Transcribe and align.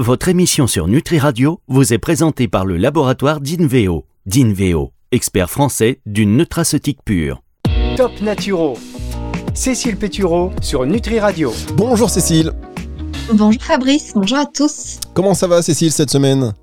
votre 0.00 0.28
émission 0.28 0.66
sur 0.66 0.88
Nutri 0.88 1.18
Radio 1.18 1.60
vous 1.68 1.92
est 1.92 1.98
présentée 1.98 2.48
par 2.48 2.64
le 2.64 2.78
laboratoire 2.78 3.40
d'Inveo. 3.40 4.06
D'Inveo, 4.24 4.92
expert 5.12 5.50
français 5.50 6.00
d'une 6.06 6.38
nutraceutique 6.38 7.00
pure. 7.04 7.42
Top 7.98 8.12
Naturo. 8.22 8.78
Cécile 9.52 9.96
Pétureau 9.98 10.52
sur 10.62 10.86
Nutri 10.86 11.20
Radio. 11.20 11.52
Bonjour 11.74 12.08
Cécile. 12.08 12.52
Bonjour 13.34 13.62
Fabrice, 13.62 14.12
bonjour 14.14 14.38
à 14.38 14.46
tous. 14.46 15.00
Comment 15.12 15.34
ça 15.34 15.46
va 15.46 15.60
Cécile 15.60 15.92
cette 15.92 16.10
semaine? 16.10 16.54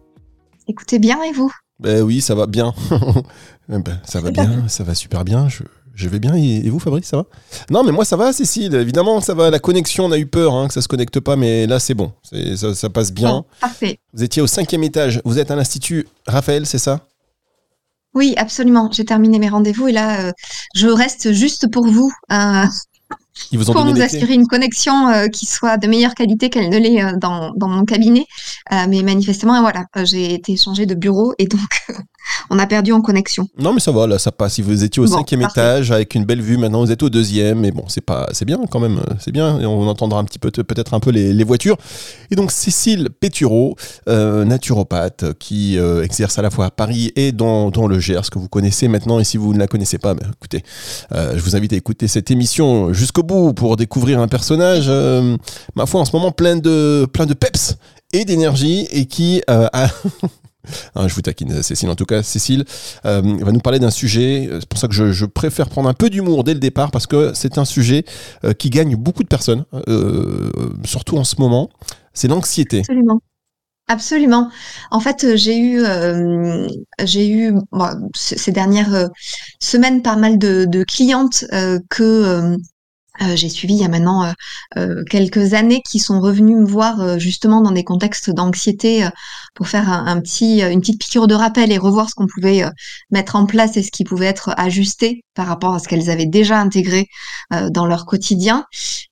Écoutez 0.67 0.97
bien 0.97 1.21
et 1.21 1.31
vous? 1.31 1.51
Ben 1.79 2.01
oui, 2.01 2.21
ça 2.21 2.33
va 2.33 2.47
bien. 2.47 2.73
ben, 3.69 3.83
ça 4.03 4.19
va 4.19 4.31
bien, 4.31 4.67
ça 4.67 4.83
va 4.83 4.95
super 4.95 5.23
bien. 5.23 5.47
Je, 5.47 5.61
je 5.97 6.07
vais 6.07 6.19
bien. 6.19 6.35
Et 6.35 6.69
vous 6.69 6.79
Fabrice, 6.79 7.07
ça 7.07 7.17
va? 7.17 7.25
Non, 7.69 7.83
mais 7.83 7.91
moi 7.91 8.05
ça 8.05 8.15
va 8.15 8.31
Cécile. 8.31 8.75
Évidemment, 8.75 9.19
ça 9.19 9.33
va. 9.33 9.49
La 9.49 9.59
connexion, 9.59 10.05
on 10.05 10.11
a 10.11 10.17
eu 10.17 10.27
peur 10.27 10.53
hein, 10.53 10.67
que 10.67 10.73
ça 10.73 10.81
se 10.81 10.87
connecte 10.87 11.19
pas, 11.19 11.35
mais 11.35 11.67
là 11.67 11.79
c'est 11.79 11.95
bon. 11.95 12.13
Ça, 12.55 12.75
ça, 12.75 12.89
passe 12.89 13.11
bien. 13.11 13.43
Parfait. 13.59 13.99
Vous 14.13 14.23
étiez 14.23 14.41
au 14.41 14.47
cinquième 14.47 14.83
étage. 14.83 15.21
Vous 15.25 15.39
êtes 15.39 15.51
à 15.51 15.55
l'Institut 15.55 16.07
Raphaël, 16.27 16.65
c'est 16.65 16.77
ça? 16.77 17.01
Oui, 18.13 18.33
absolument. 18.37 18.89
J'ai 18.91 19.05
terminé 19.05 19.39
mes 19.39 19.49
rendez-vous 19.49 19.87
et 19.87 19.91
là, 19.91 20.27
euh, 20.27 20.31
je 20.75 20.87
reste 20.87 21.33
juste 21.33 21.69
pour 21.71 21.87
vous. 21.87 22.11
Euh, 22.31 22.65
Ils 23.51 23.57
vous 23.57 23.69
ont 23.69 23.73
pour 23.73 23.85
nous 23.85 24.01
assurer 24.01 24.33
une 24.33 24.47
connexion 24.47 25.07
euh, 25.09 25.27
qui 25.27 25.45
soit 25.45 25.77
de 25.77 25.87
meilleure 25.87 26.15
qualité 26.15 26.49
qu'elle 26.49 26.69
ne 26.69 26.77
l'est 26.77 27.03
euh, 27.03 27.11
dans, 27.17 27.53
dans 27.55 27.67
mon 27.67 27.85
cabinet. 27.85 28.25
Euh, 28.71 28.85
mais 28.89 29.01
manifestement, 29.03 29.59
voilà, 29.61 29.85
j'ai 30.03 30.33
été 30.33 30.57
changée 30.57 30.85
de 30.85 30.95
bureau 30.95 31.33
et 31.37 31.47
donc 31.47 31.61
on 32.49 32.59
a 32.59 32.65
perdu 32.67 32.91
en 32.91 33.01
connexion. 33.01 33.47
Non, 33.57 33.73
mais 33.73 33.79
ça 33.79 33.91
va, 33.91 34.07
là, 34.07 34.19
ça 34.19 34.31
passe. 34.31 34.55
Si 34.55 34.61
vous 34.61 34.83
étiez 34.83 35.01
au 35.01 35.05
Bon, 35.05 35.17
cinquième 35.17 35.41
parfait. 35.41 35.61
étage 35.61 35.91
avec 35.91 36.15
une 36.15 36.25
belle 36.25 36.41
vue, 36.41 36.57
maintenant 36.57 36.83
vous 36.83 36.91
êtes 36.91 37.03
au 37.03 37.09
deuxième. 37.09 37.59
Mais 37.59 37.71
bon, 37.71 37.85
c'est 37.87 38.01
pas, 38.01 38.27
c'est 38.31 38.45
bien 38.45 38.59
quand 38.69 38.79
même. 38.79 39.01
C'est 39.19 39.31
bien. 39.31 39.59
Et 39.59 39.65
on 39.65 39.87
entendra 39.87 40.19
un 40.19 40.23
petit 40.23 40.39
peu, 40.39 40.51
peut-être 40.51 40.93
un 40.93 40.99
peu 40.99 41.11
les, 41.11 41.33
les 41.33 41.43
voitures. 41.43 41.77
Et 42.31 42.35
donc 42.35 42.51
Cécile 42.51 43.09
Pétureau, 43.19 43.75
naturopathe, 44.07 45.33
qui 45.39 45.77
exerce 45.77 46.37
à 46.39 46.41
la 46.41 46.49
fois 46.49 46.65
à 46.65 46.71
Paris 46.71 47.11
et 47.15 47.31
dans, 47.31 47.69
dans 47.69 47.87
le 47.87 47.99
Gers, 47.99 48.29
que 48.31 48.39
vous 48.39 48.49
connaissez 48.49 48.87
maintenant. 48.87 49.19
Et 49.19 49.23
si 49.23 49.37
vous 49.37 49.53
ne 49.53 49.59
la 49.59 49.67
connaissez 49.67 49.97
pas, 49.97 50.13
ben, 50.13 50.31
écoutez, 50.35 50.63
je 51.11 51.39
vous 51.39 51.55
invite 51.55 51.73
à 51.73 51.75
écouter 51.75 52.07
cette 52.07 52.31
émission 52.31 52.93
jusqu'au 52.93 53.23
pour 53.27 53.75
découvrir 53.75 54.19
un 54.19 54.27
personnage, 54.27 54.85
euh, 54.87 55.37
ma 55.75 55.85
foi, 55.85 56.01
en 56.01 56.05
ce 56.05 56.15
moment 56.15 56.31
plein 56.31 56.55
de, 56.55 57.05
de 57.05 57.33
peps 57.33 57.77
et 58.13 58.25
d'énergie 58.25 58.87
et 58.91 59.05
qui 59.05 59.41
euh, 59.49 59.67
a 59.73 59.87
Hein, 60.95 61.07
je 61.07 61.13
vous 61.13 61.21
taquine, 61.21 61.63
Cécile. 61.63 61.89
En 61.89 61.95
tout 61.95 62.05
cas, 62.05 62.23
Cécile 62.23 62.65
euh, 63.05 63.21
va 63.39 63.51
nous 63.53 63.59
parler 63.61 63.79
d'un 63.79 63.89
sujet. 63.89 64.49
C'est 64.51 64.67
pour 64.67 64.79
ça 64.79 64.89
que 64.89 64.93
je, 64.93 65.25
préfère 65.25 65.69
prendre 65.69 65.87
un 65.87 65.93
peu 65.93 66.09
d'humour 66.09 66.43
dès 66.43 66.53
le 66.53 66.59
départ 66.59 66.91
parce 66.91 67.07
que 67.07 67.31
c'est 67.33 67.57
un 67.57 67.63
sujet 67.63 68.03
qui 68.57 68.69
gagne 68.69 68.97
beaucoup 68.97 69.23
de 69.23 69.29
personnes, 69.29 69.63
surtout 70.83 71.17
en 71.17 71.23
ce 71.23 71.35
moment. 71.39 71.69
C'est 72.13 72.27
l'anxiété. 72.27 72.79
Absolument. 72.79 73.21
Absolument. 73.87 74.49
En 74.91 74.99
fait, 74.99 75.37
j'ai 75.37 75.57
eu, 75.57 75.81
j'ai 77.05 77.29
eu 77.29 77.53
ces 78.13 78.51
dernières 78.51 79.09
semaines 79.61 80.01
pas 80.01 80.17
mal 80.17 80.37
de, 80.37 80.83
clientes 80.83 81.45
que 81.89 82.57
euh, 83.21 83.35
j'ai 83.35 83.49
suivies 83.49 83.75
il 83.75 83.81
y 83.81 83.85
a 83.85 83.89
maintenant 83.89 84.23
euh, 84.23 84.31
euh, 84.77 85.03
quelques 85.09 85.53
années 85.53 85.81
qui 85.87 85.99
sont 85.99 86.19
revenues 86.19 86.55
me 86.55 86.65
voir 86.65 87.01
euh, 87.01 87.17
justement 87.17 87.61
dans 87.61 87.71
des 87.71 87.83
contextes 87.83 88.29
d'anxiété 88.29 89.07
pour 89.55 89.67
faire 89.67 89.89
un, 89.89 90.05
un 90.07 90.21
petit, 90.21 90.61
une 90.61 90.79
petite 90.81 90.99
piqûre 90.99 91.27
de 91.27 91.35
rappel 91.35 91.71
et 91.71 91.77
revoir 91.77 92.09
ce 92.09 92.15
qu'on 92.15 92.27
pouvait 92.27 92.63
mettre 93.11 93.35
en 93.35 93.45
place 93.45 93.77
et 93.77 93.83
ce 93.83 93.91
qui 93.91 94.03
pouvait 94.03 94.27
être 94.27 94.53
ajusté 94.57 95.23
par 95.33 95.47
rapport 95.47 95.73
à 95.73 95.79
ce 95.79 95.87
qu'elles 95.87 96.09
avaient 96.09 96.25
déjà 96.25 96.59
intégré 96.59 97.07
dans 97.71 97.85
leur 97.85 98.05
quotidien. 98.05 98.65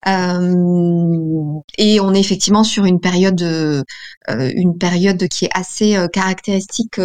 Et 0.06 2.00
on 2.00 2.14
est 2.14 2.20
effectivement 2.20 2.64
sur 2.64 2.86
une 2.86 3.00
période 3.00 3.42
une 4.28 4.78
période 4.78 5.28
qui 5.28 5.46
est 5.46 5.52
assez 5.54 5.98
caractéristique 6.14 7.00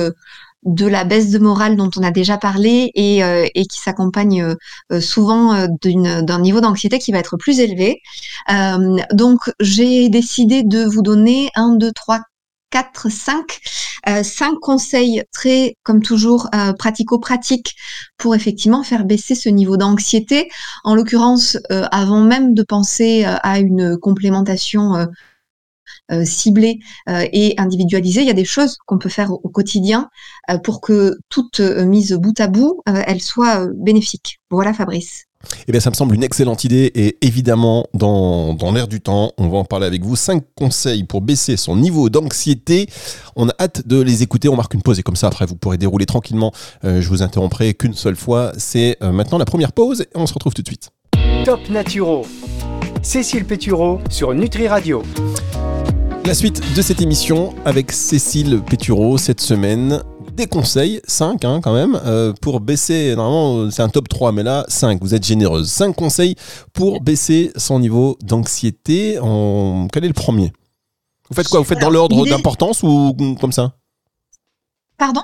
de 0.65 0.87
la 0.87 1.05
baisse 1.05 1.31
de 1.31 1.39
morale 1.39 1.77
dont 1.77 1.91
on 1.97 2.03
a 2.03 2.11
déjà 2.11 2.37
parlé 2.37 2.91
et, 2.95 3.25
euh, 3.25 3.47
qui 3.55 3.79
s'accompagne 3.79 4.43
euh, 4.43 4.55
euh, 4.93 5.01
souvent 5.01 5.55
euh, 5.55 5.67
d'un 5.83 6.41
niveau 6.41 6.61
d'anxiété 6.61 6.99
qui 6.99 7.13
va 7.13 7.19
être 7.19 7.37
plus 7.37 7.61
élevé. 7.61 8.01
Donc 9.13 9.39
j'ai 9.61 10.09
décidé 10.09 10.63
de 10.63 10.85
vous 10.85 11.03
donner 11.03 11.51
un, 11.55 11.77
deux, 11.77 11.93
trois, 11.93 12.21
quatre, 12.71 13.11
cinq, 13.11 13.61
euh, 14.09 14.23
cinq 14.23 14.55
conseils 14.61 15.23
très, 15.33 15.77
comme 15.83 16.03
toujours, 16.03 16.49
pratico-pratiques 16.79 17.75
pour 18.19 18.35
effectivement 18.35 18.83
faire 18.83 19.05
baisser 19.05 19.35
ce 19.35 19.49
niveau 19.49 19.77
d'anxiété. 19.77 20.49
En 20.85 20.95
l'occurrence, 20.95 21.57
avant 21.71 22.21
même 22.21 22.55
de 22.55 22.63
penser 22.63 23.25
à 23.25 23.59
une 23.59 23.97
complémentation 23.97 25.07
euh, 26.11 26.25
ciblée 26.25 26.79
euh, 27.09 27.27
et 27.33 27.55
individualisée, 27.59 28.21
il 28.23 28.27
y 28.27 28.31
a 28.31 28.35
des 28.35 28.45
choses 28.45 28.77
qu'on 28.87 28.99
peut 28.99 29.09
faire 29.09 29.33
au, 29.33 29.41
au 29.43 29.49
quotidien 29.49 30.09
euh, 30.51 30.59
pour 30.59 30.81
que 30.81 31.17
toutes 31.29 31.61
euh, 31.61 31.85
mises 31.85 32.13
bout 32.13 32.39
à 32.41 32.49
bout, 32.49 32.83
euh, 32.89 33.03
elles 33.07 33.21
soient 33.23 33.65
euh, 33.65 33.73
bénéfiques. 33.75 34.41
Voilà 34.51 34.73
Fabrice. 34.73 35.27
Eh 35.67 35.73
bien, 35.73 35.81
ça 35.81 35.89
me 35.89 35.95
semble 35.95 36.15
une 36.15 36.23
excellente 36.23 36.65
idée 36.65 36.91
et 36.95 37.17
évidemment, 37.27 37.87
dans, 37.95 38.53
dans 38.53 38.73
l'air 38.73 38.89
du 38.89 39.01
temps, 39.01 39.33
on 39.39 39.49
va 39.49 39.57
en 39.57 39.65
parler 39.65 39.87
avec 39.87 40.05
vous. 40.05 40.15
Cinq 40.15 40.45
conseils 40.55 41.05
pour 41.05 41.23
baisser 41.23 41.57
son 41.57 41.77
niveau 41.77 42.11
d'anxiété. 42.11 42.87
On 43.37 43.49
a 43.49 43.55
hâte 43.59 43.89
de 43.89 44.01
les 44.03 44.23
écouter. 44.23 44.51
On 44.51 44.57
marque 44.57 44.75
une 44.75 44.83
pause 44.83 44.99
et 44.99 45.03
comme 45.03 45.17
ça, 45.17 45.29
après, 45.29 45.47
vous 45.47 45.57
pourrez 45.57 45.79
dérouler 45.79 46.05
tranquillement. 46.05 46.53
Euh, 46.85 47.01
je 47.01 47.09
vous 47.09 47.23
interromprai 47.23 47.73
qu'une 47.73 47.95
seule 47.95 48.17
fois. 48.17 48.53
C'est 48.59 48.99
euh, 49.03 49.13
maintenant 49.13 49.39
la 49.39 49.47
première 49.47 49.73
pause 49.73 50.03
et 50.03 50.09
on 50.15 50.27
se 50.27 50.35
retrouve 50.35 50.53
tout 50.53 50.63
de 50.63 50.69
suite. 50.69 50.91
Top 51.47 51.61
Naturo. 51.71 52.27
Cécile 53.03 53.47
Pétureau 53.47 53.99
sur 54.11 54.35
Nutri 54.35 54.69
Radio. 54.69 55.03
La 56.27 56.35
suite 56.35 56.63
de 56.77 56.83
cette 56.83 57.01
émission 57.01 57.55
avec 57.65 57.91
Cécile 57.93 58.61
Pétureau 58.63 59.19
cette 59.19 59.41
semaine. 59.41 60.03
Des 60.35 60.47
conseils, 60.47 61.01
5 61.05 61.45
hein, 61.45 61.61
quand 61.63 61.75
même, 61.75 62.01
euh, 62.05 62.33
pour 62.41 62.61
baisser, 62.61 63.17
normalement 63.17 63.71
c'est 63.71 63.83
un 63.83 63.89
top 63.89 64.09
3, 64.09 64.31
mais 64.33 64.43
là 64.43 64.65
5, 64.69 65.01
vous 65.01 65.15
êtes 65.15 65.25
généreuse. 65.25 65.71
5 65.71 65.95
conseils 65.95 66.37
pour 66.73 67.01
baisser 67.01 67.51
son 67.57 67.81
niveau 67.81 68.17
d'anxiété. 68.23 69.19
En... 69.21 69.89
Quel 69.93 70.05
est 70.05 70.09
le 70.09 70.15
premier? 70.15 70.53
Vous 71.29 71.35
faites 71.35 71.49
quoi? 71.49 71.59
Vous 71.59 71.65
faites 71.65 71.81
dans 71.81 71.91
l'ordre 71.91 72.27
d'importance 72.27 72.83
ou 72.83 73.15
comme 73.41 73.53
ça? 73.53 73.73
Pardon? 74.97 75.23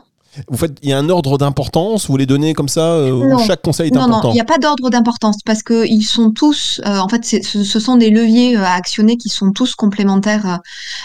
Vous 0.48 0.56
faites, 0.56 0.78
il 0.82 0.90
y 0.90 0.92
a 0.92 0.98
un 0.98 1.08
ordre 1.08 1.38
d'importance, 1.38 2.08
vous 2.08 2.16
les 2.16 2.26
donnez 2.26 2.54
comme 2.54 2.68
ça, 2.68 2.92
euh, 2.92 3.10
où 3.10 3.30
Non. 3.30 3.38
chaque 3.38 3.62
conseil 3.62 3.88
est 3.88 3.94
Non, 3.94 4.02
non, 4.02 4.06
important 4.08 4.30
il 4.30 4.34
n'y 4.34 4.40
a 4.40 4.44
pas 4.44 4.58
d'ordre 4.58 4.90
d'importance 4.90 5.36
parce 5.44 5.62
que 5.62 5.86
ils 5.86 6.02
sont 6.04 6.30
tous, 6.30 6.80
euh, 6.86 6.98
en 6.98 7.08
fait, 7.08 7.24
ce, 7.24 7.64
ce 7.64 7.80
sont 7.80 7.96
des 7.96 8.10
leviers 8.10 8.56
euh, 8.56 8.64
à 8.64 8.72
actionner 8.74 9.16
qui 9.16 9.28
sont 9.28 9.52
tous 9.52 9.74
complémentaires 9.74 10.60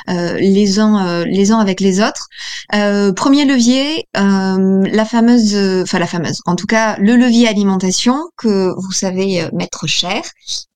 euh, 0.09 0.33
les 0.39 0.79
uns 0.79 1.05
euh, 1.07 1.25
les 1.25 1.51
uns 1.51 1.59
avec 1.59 1.79
les 1.79 2.01
autres. 2.01 2.27
Euh, 2.75 3.13
premier 3.13 3.45
levier, 3.45 4.07
euh, 4.17 4.83
la 4.91 5.05
fameuse, 5.05 5.55
euh, 5.55 5.83
enfin 5.83 5.99
la 5.99 6.07
fameuse, 6.07 6.41
en 6.45 6.55
tout 6.55 6.67
cas 6.67 6.97
le 6.97 7.15
levier 7.15 7.47
alimentation 7.47 8.17
que 8.37 8.73
vous 8.77 8.91
savez 8.91 9.41
euh, 9.43 9.49
mettre 9.53 9.87
cher. 9.87 10.21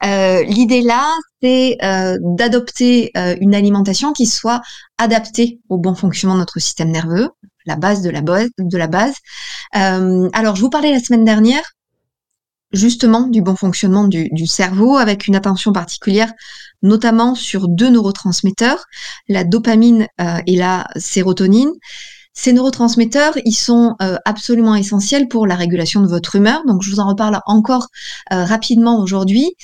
Euh, 0.06 0.44
L'idée 0.44 0.82
là, 0.82 1.06
c'est 1.42 1.78
euh, 1.84 2.18
d'adopter 2.22 3.12
euh, 3.18 3.36
une 3.42 3.56
alimentation 3.56 4.14
qui 4.14 4.26
soit 4.26 4.62
adaptée 4.98 5.60
au 5.70 5.78
bon 5.78 5.96
fonctionnement 5.96 6.36
de 6.36 6.40
notre 6.40 6.60
système 6.60 6.92
nerveux, 6.92 7.30
la 7.66 7.76
base 7.76 8.02
de 8.02 8.10
la 8.10 8.22
base 8.22 8.50
de 8.58 8.78
la 8.78 8.88
base. 8.88 9.16
Euh, 9.76 10.30
alors, 10.34 10.56
je 10.56 10.62
vous 10.62 10.70
parlais 10.70 10.92
la 10.92 11.00
semaine 11.00 11.26
dernière 11.26 11.64
justement 12.72 13.28
du 13.28 13.42
bon 13.42 13.56
fonctionnement 13.56 14.06
du, 14.06 14.48
cerveau 14.48 14.98
avec 14.98 15.28
une 15.28 15.36
attention 15.36 15.72
particulière 15.72 16.34
notamment 16.82 17.34
sur 17.34 17.68
deux 17.70 17.90
neurotransmetteurs, 17.90 18.86
la 19.30 19.44
dopamine 19.44 20.08
euh, 20.20 20.40
et 20.46 20.56
la 20.56 20.88
sérotonine. 20.98 21.72
Ces 22.34 22.52
neurotransmetteurs, 22.52 23.34
ils 23.46 23.56
sont 23.56 23.96
euh, 24.02 24.18
absolument 24.26 24.76
essentiels 24.76 25.30
pour 25.30 25.48
la 25.48 25.56
régulation 25.56 26.02
de 26.02 26.08
votre 26.08 26.36
humeur. 26.36 26.64
Donc, 26.68 26.84
je 26.84 26.92
vous 26.92 27.00
en 27.00 27.08
reparle 27.08 27.40
encore 27.46 27.88
rapidement 28.30 29.02
aujourd'hui. 29.02 29.56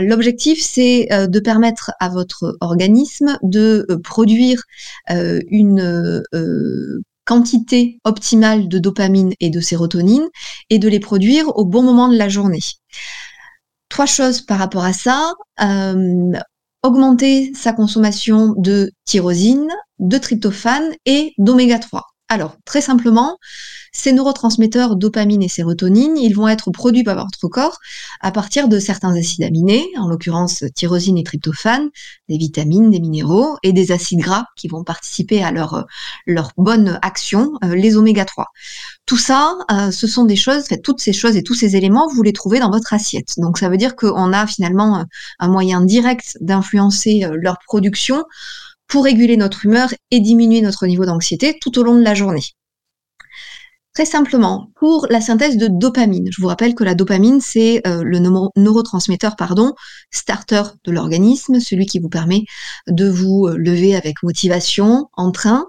L'objectif, 0.00 0.62
c'est 0.62 1.08
de 1.10 1.40
permettre 1.40 1.90
à 1.98 2.08
votre 2.08 2.56
organisme 2.60 3.36
de 3.42 3.84
produire 4.04 4.62
une 5.08 6.22
quantité 7.24 7.98
optimale 8.04 8.68
de 8.68 8.78
dopamine 8.78 9.32
et 9.40 9.50
de 9.50 9.60
sérotonine 9.60 10.28
et 10.70 10.78
de 10.78 10.88
les 10.88 11.00
produire 11.00 11.56
au 11.56 11.64
bon 11.64 11.82
moment 11.82 12.08
de 12.08 12.16
la 12.16 12.28
journée. 12.28 12.60
Trois 13.88 14.06
choses 14.06 14.40
par 14.40 14.58
rapport 14.58 14.84
à 14.84 14.92
ça. 14.92 15.32
Euh, 15.60 16.32
augmenter 16.82 17.52
sa 17.54 17.72
consommation 17.72 18.54
de 18.56 18.90
tyrosine, 19.04 19.68
de 19.98 20.18
tryptophane 20.18 20.92
et 21.06 21.32
d'oméga 21.38 21.78
3. 21.78 22.11
Alors, 22.32 22.56
très 22.64 22.80
simplement, 22.80 23.36
ces 23.92 24.10
neurotransmetteurs 24.14 24.96
dopamine 24.96 25.42
et 25.42 25.48
sérotonine, 25.48 26.16
ils 26.16 26.34
vont 26.34 26.48
être 26.48 26.70
produits 26.70 27.04
par 27.04 27.16
votre 27.16 27.46
corps 27.48 27.76
à 28.22 28.32
partir 28.32 28.68
de 28.68 28.78
certains 28.78 29.14
acides 29.14 29.44
aminés, 29.44 29.86
en 29.98 30.08
l'occurrence 30.08 30.64
tyrosine 30.74 31.18
et 31.18 31.24
tryptophane, 31.24 31.90
des 32.30 32.38
vitamines, 32.38 32.90
des 32.90 33.00
minéraux 33.00 33.58
et 33.62 33.74
des 33.74 33.92
acides 33.92 34.20
gras 34.20 34.46
qui 34.56 34.66
vont 34.66 34.82
participer 34.82 35.44
à 35.44 35.50
leur, 35.50 35.84
leur 36.26 36.52
bonne 36.56 36.98
action, 37.02 37.52
euh, 37.64 37.74
les 37.74 37.98
oméga 37.98 38.24
3. 38.24 38.46
Tout 39.04 39.18
ça, 39.18 39.58
euh, 39.70 39.90
ce 39.90 40.06
sont 40.06 40.24
des 40.24 40.36
choses, 40.36 40.64
toutes 40.82 41.02
ces 41.02 41.12
choses 41.12 41.36
et 41.36 41.42
tous 41.42 41.54
ces 41.54 41.76
éléments, 41.76 42.08
vous 42.14 42.22
les 42.22 42.32
trouvez 42.32 42.60
dans 42.60 42.70
votre 42.70 42.94
assiette. 42.94 43.34
Donc 43.36 43.58
ça 43.58 43.68
veut 43.68 43.76
dire 43.76 43.94
qu'on 43.94 44.32
a 44.32 44.46
finalement 44.46 45.04
un 45.38 45.48
moyen 45.48 45.82
direct 45.82 46.38
d'influencer 46.40 47.24
euh, 47.24 47.36
leur 47.38 47.58
production 47.66 48.24
pour 48.92 49.04
réguler 49.04 49.38
notre 49.38 49.64
humeur 49.64 49.88
et 50.10 50.20
diminuer 50.20 50.60
notre 50.60 50.86
niveau 50.86 51.06
d'anxiété 51.06 51.58
tout 51.58 51.78
au 51.78 51.82
long 51.82 51.96
de 51.96 52.04
la 52.04 52.12
journée. 52.12 52.42
Très 53.94 54.06
simplement, 54.06 54.70
pour 54.76 55.06
la 55.10 55.20
synthèse 55.20 55.58
de 55.58 55.68
dopamine, 55.68 56.26
je 56.32 56.40
vous 56.40 56.48
rappelle 56.48 56.74
que 56.74 56.82
la 56.82 56.94
dopamine, 56.94 57.42
c'est 57.42 57.86
euh, 57.86 58.02
le 58.02 58.20
neurotransmetteur 58.56 59.36
pardon, 59.36 59.74
starter 60.10 60.62
de 60.84 60.92
l'organisme, 60.92 61.60
celui 61.60 61.84
qui 61.84 61.98
vous 61.98 62.08
permet 62.08 62.44
de 62.88 63.06
vous 63.06 63.48
euh, 63.48 63.56
lever 63.58 63.94
avec 63.94 64.22
motivation, 64.22 65.08
en 65.12 65.30
train. 65.30 65.66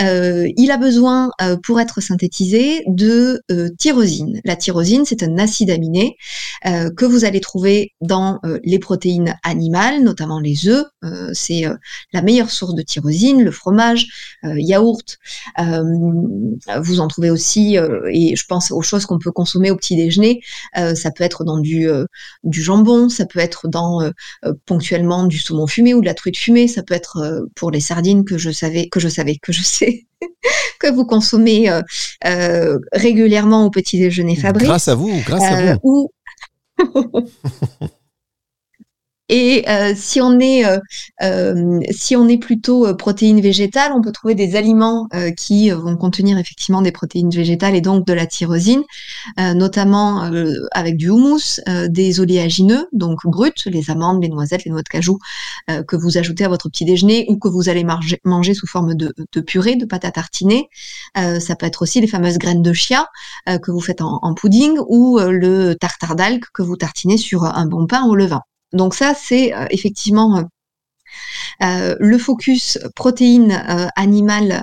Euh, 0.00 0.48
il 0.56 0.70
a 0.70 0.78
besoin, 0.78 1.30
pour 1.62 1.78
être 1.78 2.00
synthétisé, 2.00 2.84
de 2.86 3.42
tyrosine. 3.78 4.40
La 4.44 4.56
tyrosine, 4.56 5.04
c'est 5.04 5.22
un 5.22 5.36
acide 5.36 5.70
aminé 5.70 6.16
que 6.64 7.04
vous 7.04 7.24
allez 7.24 7.40
trouver 7.40 7.92
dans 8.00 8.40
les 8.64 8.78
protéines 8.78 9.36
animales, 9.44 10.02
notamment 10.02 10.40
les 10.40 10.68
œufs. 10.68 10.86
c'est 11.32 11.64
la 12.12 12.22
meilleure 12.22 12.50
source 12.50 12.74
de 12.74 12.82
tyrosine, 12.82 13.42
le 13.42 13.50
fromage, 13.50 14.06
yaourt. 14.42 15.18
vous 15.58 17.00
en 17.00 17.08
trouvez 17.08 17.30
aussi 17.30 17.57
euh, 17.78 18.08
et 18.12 18.36
je 18.36 18.46
pense 18.46 18.70
aux 18.70 18.82
choses 18.82 19.06
qu'on 19.06 19.18
peut 19.18 19.32
consommer 19.32 19.70
au 19.70 19.76
petit 19.76 19.96
déjeuner. 19.96 20.40
Euh, 20.76 20.94
ça 20.94 21.10
peut 21.10 21.24
être 21.24 21.44
dans 21.44 21.58
du, 21.58 21.88
euh, 21.88 22.06
du 22.44 22.62
jambon, 22.62 23.08
ça 23.08 23.26
peut 23.26 23.40
être 23.40 23.68
dans 23.68 24.10
ponctuellement 24.66 25.24
du 25.24 25.38
saumon 25.38 25.66
fumé 25.66 25.94
ou 25.94 26.00
de 26.00 26.06
la 26.06 26.14
truite 26.14 26.36
fumée, 26.36 26.68
ça 26.68 26.82
peut 26.82 26.94
être 26.94 27.46
pour 27.54 27.70
les 27.70 27.80
sardines 27.80 28.24
que 28.24 28.38
je 28.38 28.50
savais, 28.50 28.88
que 28.88 29.00
je 29.00 29.08
savais, 29.08 29.36
que 29.36 29.52
je 29.52 29.62
sais 29.62 30.06
que 30.80 30.90
vous 30.90 31.04
consommez 31.04 31.70
régulièrement 32.92 33.66
au 33.66 33.70
petit 33.70 33.98
déjeuner 33.98 34.36
Fabrice. 34.36 34.68
Grâce 34.68 34.88
à 34.88 34.94
vous, 34.94 35.12
grâce 35.26 35.42
à 35.42 35.78
vous. 35.82 36.10
Et 39.28 39.64
euh, 39.68 39.92
si 39.94 40.20
on 40.20 40.38
est 40.40 40.64
euh, 40.64 40.78
euh, 41.22 41.80
si 41.90 42.16
on 42.16 42.28
est 42.28 42.38
plutôt 42.38 42.94
protéines 42.96 43.40
végétales, 43.40 43.92
on 43.92 44.00
peut 44.00 44.12
trouver 44.12 44.34
des 44.34 44.56
aliments 44.56 45.08
qui 45.36 45.70
vont 45.70 45.96
contenir 45.96 46.38
effectivement 46.38 46.82
des 46.82 46.92
protéines 46.92 47.30
végétales 47.30 47.74
et 47.74 47.80
donc 47.80 48.06
de 48.06 48.12
la 48.12 48.26
tyrosine, 48.26 48.82
notamment 49.36 50.30
avec 50.72 50.96
du 50.96 51.10
houmous, 51.10 51.60
des 51.88 52.20
oléagineux, 52.20 52.86
donc 52.92 53.20
bruts, 53.24 53.52
les 53.66 53.90
amandes, 53.90 54.22
les 54.22 54.28
noisettes, 54.28 54.64
les 54.64 54.70
noix 54.70 54.82
de 54.82 54.88
cajou, 54.88 55.18
que 55.66 55.96
vous 55.96 56.18
ajoutez 56.18 56.44
à 56.44 56.48
votre 56.48 56.68
petit 56.68 56.84
déjeuner 56.84 57.26
ou 57.28 57.38
que 57.38 57.48
vous 57.48 57.68
allez 57.68 57.84
manger, 58.24 58.54
sous 58.54 58.66
forme 58.66 58.94
de, 58.94 59.40
purée, 59.40 59.76
de 59.76 59.84
pâte 59.84 60.04
à 60.04 60.10
tartiner. 60.10 60.68
ça 61.14 61.56
peut 61.56 61.66
être 61.66 61.82
aussi 61.82 62.00
les 62.00 62.08
fameuses 62.08 62.38
graines 62.38 62.62
de 62.62 62.72
chia 62.72 63.06
que 63.46 63.70
vous 63.70 63.80
faites 63.80 64.00
en, 64.00 64.18
en 64.22 64.34
pudding 64.34 64.78
ou 64.88 65.18
le 65.18 65.74
tartare 65.74 66.16
d'algues 66.16 66.44
que 66.54 66.62
vous 66.62 66.76
tartinez 66.76 67.16
sur 67.16 67.44
un 67.44 67.66
bon 67.66 67.86
pain 67.86 68.04
au 68.04 68.14
levain. 68.14 68.42
Donc 68.72 68.94
ça, 68.94 69.14
c'est 69.14 69.54
euh, 69.54 69.66
effectivement 69.70 70.38
euh, 70.38 70.42
euh, 71.62 71.96
le 71.98 72.18
focus 72.18 72.78
protéines 72.94 73.64
animales 73.96 74.62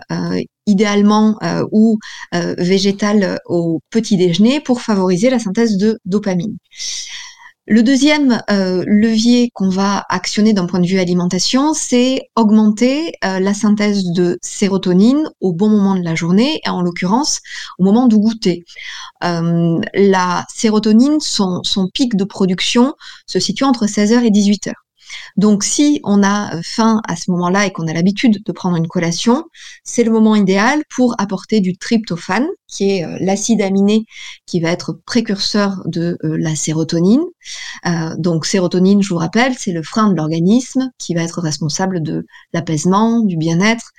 idéalement 0.68 1.38
ou 1.72 1.98
végétales 2.31 3.40
au 3.46 3.81
petit 3.90 4.16
déjeuner 4.16 4.60
pour 4.62 4.81
favoriser 4.81 5.30
la 5.30 5.40
synthèse 5.40 5.78
de 5.78 6.00
dopamine. 6.06 6.57
Le 7.68 7.82
deuxième 7.82 8.44
euh, 8.52 8.84
levier 8.86 9.50
qu'on 9.56 9.70
va 9.70 10.06
actionner 10.10 10.54
d'un 10.54 10.68
point 10.68 10.80
de 10.80 10.86
vue 10.86 11.00
alimentation, 11.00 11.74
c'est 11.74 12.30
augmenter 12.36 13.14
euh, 13.26 13.40
la 13.40 13.56
synthèse 13.56 14.04
de 14.12 14.38
sérotonine 14.44 15.32
au 15.42 15.52
bon 15.52 15.70
moment 15.70 15.96
de 15.96 16.04
la 16.04 16.14
journée, 16.14 16.62
et 16.64 16.70
en 16.70 16.84
l'occurrence 16.84 17.40
au 17.80 17.84
moment 17.84 18.06
du 18.06 18.18
goûter. 18.20 18.66
Euh, 19.24 19.80
la 19.96 20.46
sérotonine, 20.54 21.20
son, 21.20 21.64
son 21.64 21.90
pic 21.92 22.16
de 22.16 22.24
production 22.24 22.94
se 23.26 23.40
situe 23.40 23.64
entre 23.64 23.88
16h 23.88 24.24
et 24.24 24.30
18h. 24.30 24.74
Donc 25.38 25.64
si 25.64 26.00
on 26.04 26.24
a 26.24 26.62
faim 26.64 27.02
à 27.08 27.16
ce 27.16 27.32
moment-là 27.32 27.66
et 27.66 27.72
qu'on 27.72 27.88
a 27.88 27.94
l'habitude 27.94 28.44
de 28.44 28.52
prendre 28.52 28.78
une 28.78 28.88
collation, 28.88 29.46
c'est 29.84 30.04
le 30.04 30.12
moment 30.12 30.36
idéal 30.36 30.82
pour 30.96 31.16
apporter 31.18 31.60
du 31.60 31.78
tryptophane, 31.78 32.48
qui 32.68 32.92
est 32.92 33.06
euh, 33.06 33.18
l'acide 33.20 33.62
aminé 33.62 34.06
qui 34.46 34.60
va 34.60 34.70
être 34.72 35.00
précurseur 35.06 35.82
de 35.86 36.18
euh, 36.24 36.38
la 36.38 36.56
sérotonine. 36.56 37.24
Euh, 37.86 38.16
donc 38.18 38.46
sérotonine, 38.46 39.02
je 39.02 39.10
vous 39.10 39.18
rappelle, 39.20 39.56
c'est 39.58 39.72
le 39.72 39.84
frein 39.84 40.10
de 40.10 40.16
l'organisme 40.16 40.90
qui 40.98 41.14
va 41.14 41.24
être 41.24 41.42
responsable 41.42 42.02
de 42.02 42.26
l'apaisement, 42.54 43.22
du 43.22 43.38
bien-être, 43.38 43.92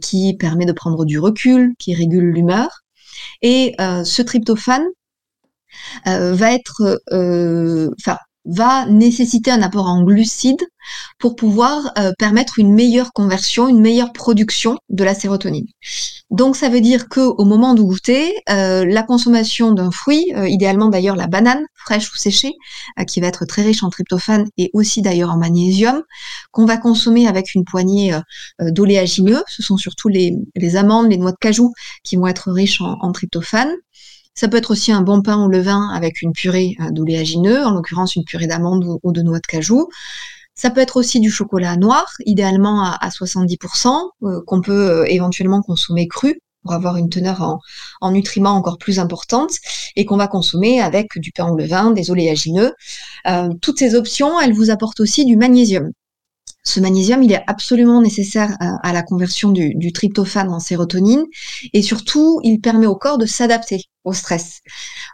qui 0.00 0.34
permet 0.34 0.64
de 0.64 0.72
prendre 0.72 1.04
du 1.04 1.18
recul, 1.18 1.74
qui 1.78 1.94
régule 1.94 2.32
l'humeur. 2.32 2.82
Et 3.42 3.74
ce 3.78 4.22
tryptophane 4.22 4.84
va 6.04 6.52
être, 6.52 7.00
enfin, 7.12 8.18
va 8.46 8.86
nécessiter 8.86 9.50
un 9.50 9.62
apport 9.62 9.86
en 9.86 10.02
glucides 10.02 10.64
pour 11.18 11.36
pouvoir 11.36 11.92
euh, 11.98 12.12
permettre 12.18 12.58
une 12.58 12.72
meilleure 12.72 13.12
conversion, 13.12 13.68
une 13.68 13.80
meilleure 13.80 14.12
production 14.12 14.78
de 14.88 15.04
la 15.04 15.14
sérotonine. 15.14 15.66
Donc 16.30 16.56
ça 16.56 16.68
veut 16.68 16.80
dire 16.80 17.08
que 17.08 17.20
au 17.20 17.44
moment 17.44 17.74
du 17.74 17.82
goûter, 17.82 18.34
euh, 18.50 18.84
la 18.84 19.02
consommation 19.02 19.72
d'un 19.72 19.90
fruit, 19.90 20.32
euh, 20.36 20.48
idéalement 20.48 20.88
d'ailleurs 20.88 21.16
la 21.16 21.26
banane 21.26 21.64
fraîche 21.74 22.12
ou 22.12 22.16
séchée, 22.16 22.52
qui 23.06 23.20
va 23.20 23.28
être 23.28 23.44
très 23.44 23.62
riche 23.62 23.82
en 23.82 23.90
tryptophane 23.90 24.46
et 24.56 24.70
aussi 24.72 25.02
d'ailleurs 25.02 25.30
en 25.30 25.36
magnésium, 25.36 26.02
qu'on 26.50 26.64
va 26.64 26.76
consommer 26.76 27.28
avec 27.28 27.54
une 27.54 27.64
poignée 27.64 28.18
d'oléagineux, 28.60 29.42
ce 29.46 29.62
sont 29.62 29.76
surtout 29.76 30.08
les, 30.08 30.36
amandes, 30.76 31.08
les 31.08 31.16
noix 31.16 31.30
de 31.30 31.36
cajou 31.40 31.72
qui 32.02 32.16
vont 32.16 32.26
être 32.26 32.50
riches 32.50 32.80
en 32.80 33.12
tryptophane. 33.12 33.72
Ça 34.38 34.48
peut 34.48 34.58
être 34.58 34.70
aussi 34.70 34.92
un 34.92 35.00
bon 35.00 35.22
pain 35.22 35.42
au 35.42 35.48
levain 35.48 35.88
avec 35.94 36.20
une 36.20 36.32
purée 36.32 36.76
euh, 36.80 36.90
d'oléagineux, 36.90 37.64
en 37.64 37.70
l'occurrence 37.70 38.16
une 38.16 38.24
purée 38.24 38.46
d'amandes 38.46 38.84
ou 39.02 39.12
de 39.12 39.22
noix 39.22 39.38
de 39.38 39.46
cajou. 39.46 39.88
Ça 40.54 40.68
peut 40.68 40.80
être 40.80 40.98
aussi 40.98 41.20
du 41.20 41.30
chocolat 41.30 41.76
noir, 41.76 42.04
idéalement 42.26 42.84
à, 42.84 43.08
70%, 43.08 44.10
euh, 44.22 44.40
qu'on 44.46 44.60
peut 44.60 44.90
euh, 44.90 45.04
éventuellement 45.06 45.62
consommer 45.62 46.06
cru 46.06 46.38
pour 46.62 46.74
avoir 46.74 46.96
une 46.98 47.08
teneur 47.08 47.58
en, 48.00 48.10
nutriments 48.10 48.56
encore 48.56 48.76
plus 48.76 48.98
importante 48.98 49.52
et 49.94 50.04
qu'on 50.04 50.16
va 50.18 50.28
consommer 50.28 50.80
avec 50.80 51.16
du 51.16 51.32
pain 51.32 51.48
au 51.48 51.56
levain, 51.56 51.92
des 51.92 52.10
oléagineux. 52.10 52.72
toutes 53.62 53.78
ces 53.78 53.94
options, 53.94 54.40
elles 54.40 54.52
vous 54.52 54.70
apportent 54.70 54.98
aussi 54.98 55.24
du 55.24 55.36
magnésium. 55.36 55.92
Ce 56.64 56.80
magnésium, 56.80 57.22
il 57.22 57.30
est 57.30 57.44
absolument 57.46 58.02
nécessaire 58.02 58.56
à, 58.58 58.92
la 58.92 59.04
conversion 59.04 59.52
du, 59.52 59.92
tryptophane 59.92 60.50
en 60.50 60.58
sérotonine 60.58 61.22
et 61.72 61.82
surtout, 61.82 62.40
il 62.42 62.60
permet 62.60 62.88
au 62.88 62.96
corps 62.96 63.18
de 63.18 63.26
s'adapter 63.26 63.82
au 64.06 64.14
stress. 64.14 64.60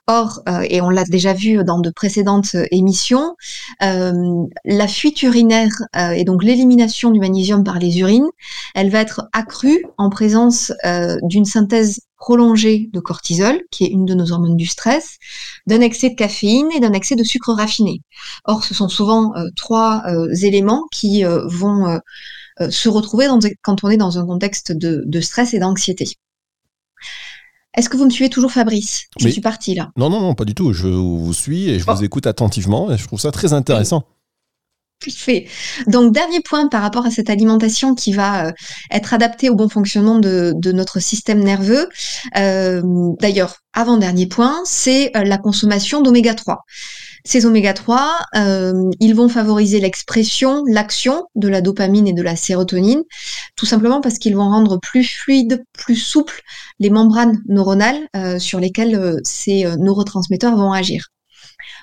Or, 0.06 0.40
euh, 0.48 0.64
et 0.68 0.80
on 0.80 0.90
l'a 0.90 1.04
déjà 1.04 1.32
vu 1.32 1.64
dans 1.64 1.80
de 1.80 1.90
précédentes 1.90 2.54
émissions, 2.70 3.34
euh, 3.82 4.12
la 4.64 4.86
fuite 4.86 5.22
urinaire 5.22 5.72
euh, 5.96 6.10
et 6.10 6.24
donc 6.24 6.44
l'élimination 6.44 7.10
du 7.10 7.18
magnésium 7.18 7.64
par 7.64 7.80
les 7.80 7.98
urines, 7.98 8.28
elle 8.76 8.90
va 8.90 9.00
être 9.00 9.28
accrue 9.32 9.84
en 9.98 10.10
présence 10.10 10.72
d'une 11.22 11.44
synthèse 11.44 12.00
prolongée 12.22 12.88
de 12.92 13.00
cortisol, 13.00 13.62
qui 13.72 13.82
est 13.82 13.88
une 13.88 14.04
de 14.04 14.14
nos 14.14 14.30
hormones 14.30 14.56
du 14.56 14.66
stress, 14.66 15.18
d'un 15.66 15.80
excès 15.80 16.08
de 16.10 16.14
caféine 16.14 16.68
et 16.72 16.78
d'un 16.78 16.92
excès 16.92 17.16
de 17.16 17.24
sucre 17.24 17.52
raffiné. 17.52 18.00
Or, 18.44 18.62
ce 18.62 18.74
sont 18.74 18.88
souvent 18.88 19.34
euh, 19.34 19.48
trois 19.56 20.04
euh, 20.06 20.32
éléments 20.42 20.86
qui 20.92 21.24
euh, 21.24 21.42
vont 21.48 22.00
se 22.70 22.88
retrouver 22.88 23.26
quand 23.62 23.82
on 23.82 23.88
est 23.88 23.96
dans 23.96 24.20
un 24.20 24.26
contexte 24.26 24.70
de, 24.70 25.20
stress 25.20 25.52
et 25.52 25.58
d'anxiété. 25.58 26.04
Est-ce 27.74 27.88
que 27.88 27.96
vous 27.96 28.04
me 28.04 28.10
suivez 28.10 28.28
toujours, 28.28 28.52
Fabrice? 28.52 29.04
Je 29.18 29.28
suis 29.28 29.40
partie 29.40 29.74
là. 29.74 29.90
Non, 29.96 30.10
non, 30.10 30.20
non, 30.20 30.34
pas 30.34 30.44
du 30.44 30.54
tout. 30.54 30.72
Je 30.72 30.88
vous 30.88 31.32
suis 31.32 31.70
et 31.70 31.78
je 31.78 31.86
vous 31.86 32.04
écoute 32.04 32.26
attentivement 32.26 32.90
et 32.90 32.98
je 32.98 33.06
trouve 33.06 33.20
ça 33.20 33.30
très 33.30 33.52
intéressant. 33.52 34.04
Fait. 35.10 35.46
Donc, 35.88 36.12
dernier 36.12 36.40
point 36.40 36.68
par 36.68 36.82
rapport 36.82 37.06
à 37.06 37.10
cette 37.10 37.30
alimentation 37.30 37.94
qui 37.94 38.12
va 38.12 38.46
euh, 38.46 38.52
être 38.90 39.14
adaptée 39.14 39.50
au 39.50 39.56
bon 39.56 39.68
fonctionnement 39.68 40.18
de, 40.18 40.54
notre 40.72 41.00
système 41.00 41.42
nerveux. 41.42 41.88
Euh, 42.36 42.82
d'ailleurs, 43.20 43.56
avant-dernier 43.72 44.26
point, 44.26 44.60
c'est 44.64 45.10
euh, 45.16 45.24
la 45.24 45.38
consommation 45.38 46.02
d'oméga 46.02 46.34
3. 46.34 46.64
Ces 47.24 47.46
oméga 47.46 47.72
3, 47.72 48.26
ils 49.00 49.14
vont 49.14 49.28
favoriser 49.28 49.80
l'expression, 49.80 50.64
l'action 50.66 51.26
de 51.34 51.48
la 51.48 51.60
dopamine 51.60 52.08
et 52.08 52.12
de 52.12 52.22
la 52.22 52.36
sérotonine, 52.36 53.02
tout 53.56 53.66
simplement 53.66 54.00
parce 54.00 54.18
qu'ils 54.18 54.36
vont 54.36 54.48
rendre 54.48 54.78
plus 54.80 55.04
fluides, 55.04 55.62
plus 55.72 55.96
souples 55.96 56.42
les 56.80 56.90
membranes 56.90 57.40
neuronales 57.46 58.08
sur 58.38 58.58
lesquelles 58.58 59.20
ces 59.22 59.64
neurotransmetteurs 59.76 60.56
vont 60.56 60.72
agir. 60.72 61.12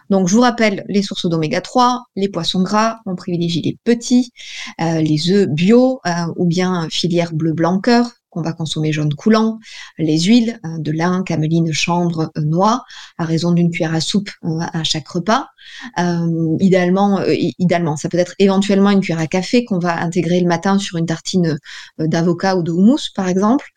Donc, 0.10 0.28
je 0.28 0.36
vous 0.36 0.42
rappelle 0.42 0.86
les 0.88 1.02
sources 1.02 1.28
d'oméga 1.28 1.62
3, 1.62 2.04
les 2.16 2.30
poissons 2.30 2.64
gras, 2.64 3.00
on 3.06 3.16
privilégie 3.16 3.62
les 3.62 3.78
petits, 3.84 4.32
euh, 4.82 5.02
les 5.02 5.32
œufs 5.32 5.48
bio 5.48 6.00
euh, 6.06 6.12
ou 6.36 6.46
bien 6.46 6.88
filière 6.90 7.34
bleu 7.34 7.54
blanc 7.54 7.80
on 8.40 8.44
va 8.44 8.54
consommer 8.54 8.92
jaune 8.92 9.14
coulant, 9.14 9.60
les 9.98 10.20
huiles 10.22 10.60
de 10.64 10.92
lin, 10.92 11.24
cameline, 11.24 11.72
chanvre, 11.74 12.32
noix, 12.38 12.84
à 13.18 13.26
raison 13.26 13.52
d'une 13.52 13.70
cuillère 13.70 13.94
à 13.94 14.02
soupe 14.02 14.32
à 14.44 14.84
chaque 14.84 15.08
repas. 15.08 15.50
Idéalement, 16.60 17.22
idéalement, 17.60 17.96
ça 17.96 18.10
peut 18.10 18.18
être 18.18 18.36
éventuellement 18.40 18.90
une 18.92 19.02
cuillère 19.02 19.20
à 19.20 19.28
café 19.28 19.66
qu'on 19.66 19.80
va 19.80 20.02
intégrer 20.02 20.40
le 20.40 20.48
matin 20.48 20.78
sur 20.80 20.98
une 20.98 21.06
tartine 21.06 21.58
d'avocat 21.98 22.56
ou 22.56 22.64
de 22.64 22.72
houmous, 22.72 23.12
par 23.16 23.28
exemple. 23.28 23.70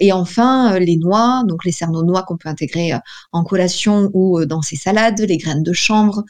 et 0.00 0.12
enfin, 0.12 0.78
les 0.78 0.96
noix, 0.96 1.42
donc 1.46 1.64
les 1.64 1.72
cerneaux 1.72 2.02
noix 2.02 2.22
qu'on 2.22 2.36
peut 2.36 2.48
intégrer 2.48 2.92
en 3.32 3.44
collation 3.44 4.10
ou 4.14 4.44
dans 4.44 4.62
ses 4.62 4.76
salades, 4.76 5.20
les 5.20 5.36
graines 5.36 5.62
de 5.62 5.72
chanvre 5.72 6.24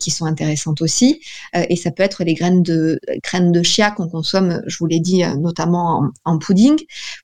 qui 0.00 0.10
sont 0.10 0.26
intéressantes 0.26 0.82
aussi. 0.82 1.20
et 1.54 1.76
ça 1.76 1.90
peut 1.90 2.02
être 2.02 2.24
les 2.24 2.34
graines 2.34 2.62
de 2.62 3.00
graines 3.22 3.52
de 3.52 3.62
chia 3.62 3.90
qu'on 3.90 4.08
consomme, 4.08 4.62
je 4.66 4.76
vous 4.78 4.86
l'ai 4.86 5.00
dit, 5.00 5.22
notamment 5.38 6.10
en, 6.24 6.38
pudding, 6.38 6.76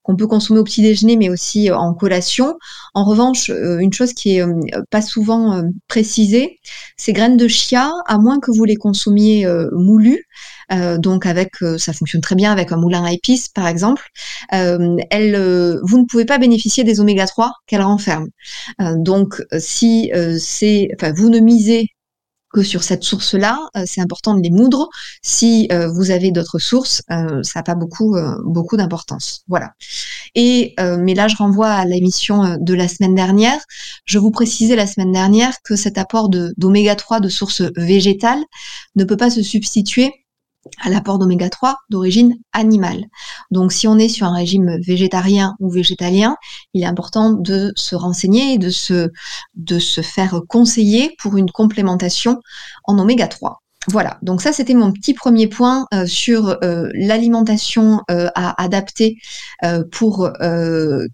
qu'on 0.02 0.16
peut 0.16 0.26
consommer 0.26 0.60
au 0.60 0.64
petit 0.64 0.82
déjeuner, 0.82 1.16
mais 1.16 1.28
aussi 1.28 1.70
en 1.70 1.94
collation. 1.94 2.58
En 2.94 3.04
revanche, 3.04 3.48
une 3.48 3.92
chose 3.92 4.12
qui 4.12 4.36
est 4.36 4.44
pas 4.90 5.02
souvent 5.02 5.62
précisée, 5.88 6.60
ces 7.04 7.12
graines 7.12 7.36
de 7.36 7.48
chia, 7.48 7.92
à 8.06 8.16
moins 8.16 8.40
que 8.40 8.50
vous 8.50 8.64
les 8.64 8.76
consommiez 8.76 9.46
moulues, 9.72 10.24
euh, 10.72 10.98
donc 10.98 11.26
avec, 11.26 11.50
euh, 11.62 11.78
ça 11.78 11.92
fonctionne 11.92 12.20
très 12.20 12.34
bien 12.34 12.52
avec 12.52 12.72
un 12.72 12.76
moulin 12.76 13.04
à 13.04 13.12
épices 13.12 13.48
par 13.48 13.66
exemple. 13.66 14.02
Euh, 14.52 14.96
elle, 15.10 15.36
vous 15.82 15.98
ne 15.98 16.04
pouvez 16.04 16.24
pas 16.24 16.38
bénéficier 16.38 16.84
des 16.84 17.00
oméga 17.00 17.26
3 17.26 17.52
qu'elle 17.66 17.82
renferme. 17.82 18.28
donc 18.96 19.42
si 19.58 20.10
c'est, 20.38 20.88
enfin 20.94 21.12
vous 21.12 21.28
ne 21.28 21.38
misez 21.40 21.88
que 22.54 22.62
sur 22.62 22.84
cette 22.84 23.02
source-là, 23.02 23.58
c'est 23.84 24.00
important 24.00 24.34
de 24.34 24.40
les 24.40 24.50
moudre. 24.50 24.88
Si 25.22 25.68
vous 25.92 26.12
avez 26.12 26.30
d'autres 26.30 26.60
sources, 26.60 27.02
ça 27.08 27.42
n'a 27.56 27.62
pas 27.64 27.74
beaucoup 27.74 28.16
beaucoup 28.44 28.76
d'importance. 28.76 29.42
Voilà. 29.48 29.72
Et 30.36 30.74
mais 30.78 31.14
là, 31.14 31.26
je 31.26 31.36
renvoie 31.36 31.70
à 31.70 31.84
l'émission 31.84 32.56
de 32.60 32.74
la 32.74 32.86
semaine 32.86 33.16
dernière. 33.16 33.58
Je 34.04 34.18
vous 34.18 34.30
précisais 34.30 34.76
la 34.76 34.86
semaine 34.86 35.12
dernière 35.12 35.54
que 35.64 35.74
cet 35.74 35.98
apport 35.98 36.28
d'oméga 36.30 36.94
3 36.94 37.18
de 37.18 37.28
source 37.28 37.62
végétale 37.76 38.42
ne 38.94 39.02
peut 39.02 39.16
pas 39.16 39.30
se 39.30 39.42
substituer 39.42 40.23
à 40.82 40.90
l'apport 40.90 41.18
d'oméga 41.18 41.50
3 41.50 41.76
d'origine 41.90 42.36
animale. 42.52 43.04
Donc 43.50 43.72
si 43.72 43.88
on 43.88 43.98
est 43.98 44.08
sur 44.08 44.26
un 44.26 44.34
régime 44.34 44.78
végétarien 44.80 45.54
ou 45.60 45.70
végétalien, 45.70 46.36
il 46.72 46.82
est 46.82 46.86
important 46.86 47.32
de 47.32 47.72
se 47.76 47.94
renseigner 47.94 48.54
et 48.54 48.58
de 48.58 48.70
se, 48.70 49.10
de 49.54 49.78
se 49.78 50.00
faire 50.00 50.40
conseiller 50.48 51.14
pour 51.18 51.36
une 51.36 51.50
complémentation 51.50 52.40
en 52.84 52.98
oméga 52.98 53.28
3. 53.28 53.63
Voilà, 53.88 54.18
donc 54.22 54.40
ça 54.40 54.52
c'était 54.52 54.74
mon 54.74 54.92
petit 54.92 55.14
premier 55.14 55.46
point 55.46 55.86
euh, 55.92 56.06
sur 56.06 56.56
euh, 56.62 56.88
l'alimentation 56.94 58.00
euh, 58.10 58.28
à 58.34 58.62
adapter 58.62 59.18
pour 59.90 60.28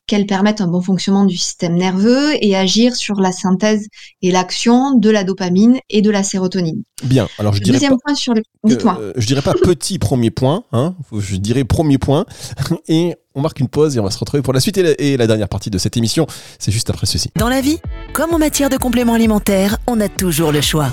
qu'elle 0.06 0.26
permette 0.26 0.60
un 0.60 0.66
bon 0.66 0.80
fonctionnement 0.80 1.24
du 1.24 1.36
système 1.36 1.76
nerveux 1.76 2.32
et 2.40 2.56
agir 2.56 2.96
sur 2.96 3.20
la 3.20 3.30
synthèse 3.30 3.86
et 4.22 4.32
l'action 4.32 4.96
de 4.96 5.08
la 5.08 5.22
dopamine 5.22 5.78
et 5.88 6.02
de 6.02 6.10
la 6.10 6.24
sérotonine. 6.24 6.82
Bien, 7.04 7.28
alors 7.38 7.54
je 7.54 7.60
dirais 7.60 7.78
Deuxième 7.78 7.96
point 8.04 8.14
sur 8.16 8.34
le... 8.34 8.42
Dites-moi. 8.64 9.00
je 9.16 9.26
dirais 9.26 9.42
pas 9.42 9.54
petit 9.54 10.00
premier 10.00 10.30
point, 10.30 10.64
hein, 10.72 10.94
je 11.16 11.36
dirais 11.36 11.62
premier 11.62 11.98
point, 11.98 12.26
et 12.88 13.14
on 13.36 13.40
marque 13.40 13.60
une 13.60 13.68
pause 13.68 13.96
et 13.96 14.00
on 14.00 14.04
va 14.04 14.10
se 14.10 14.18
retrouver 14.18 14.42
pour 14.42 14.52
la 14.52 14.60
suite 14.60 14.78
et 14.78 14.82
la, 14.82 15.00
et 15.00 15.16
la 15.16 15.26
dernière 15.28 15.48
partie 15.48 15.70
de 15.70 15.78
cette 15.78 15.96
émission, 15.96 16.26
c'est 16.58 16.72
juste 16.72 16.90
après 16.90 17.06
ceci. 17.06 17.30
Dans 17.36 17.48
la 17.48 17.60
vie, 17.60 17.78
comme 18.12 18.34
en 18.34 18.38
matière 18.38 18.68
de 18.68 18.76
compléments 18.76 19.14
alimentaires, 19.14 19.78
on 19.86 20.00
a 20.00 20.08
toujours 20.08 20.50
le 20.50 20.60
choix. 20.60 20.92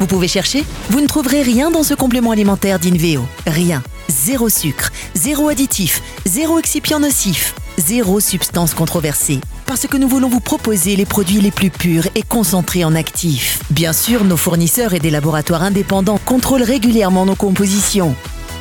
Vous 0.00 0.06
pouvez 0.06 0.28
chercher, 0.28 0.64
vous 0.90 1.00
ne 1.00 1.06
trouverez 1.06 1.42
rien 1.42 1.70
dans 1.70 1.82
ce 1.82 1.94
complément 1.94 2.30
alimentaire 2.30 2.78
d'Inveo. 2.78 3.26
Rien. 3.46 3.82
Zéro 4.08 4.48
sucre, 4.48 4.90
zéro 5.14 5.48
additif, 5.48 6.02
zéro 6.24 6.58
excipient 6.58 7.00
nocif, 7.00 7.54
zéro 7.78 8.20
substance 8.20 8.74
controversée. 8.74 9.40
Parce 9.66 9.86
que 9.86 9.96
nous 9.96 10.08
voulons 10.08 10.28
vous 10.28 10.40
proposer 10.40 10.96
les 10.96 11.04
produits 11.04 11.40
les 11.40 11.50
plus 11.50 11.70
purs 11.70 12.06
et 12.14 12.22
concentrés 12.22 12.84
en 12.84 12.94
actifs. 12.94 13.60
Bien 13.70 13.92
sûr, 13.92 14.24
nos 14.24 14.36
fournisseurs 14.36 14.94
et 14.94 15.00
des 15.00 15.10
laboratoires 15.10 15.62
indépendants 15.62 16.20
contrôlent 16.24 16.62
régulièrement 16.62 17.26
nos 17.26 17.34
compositions. 17.34 18.14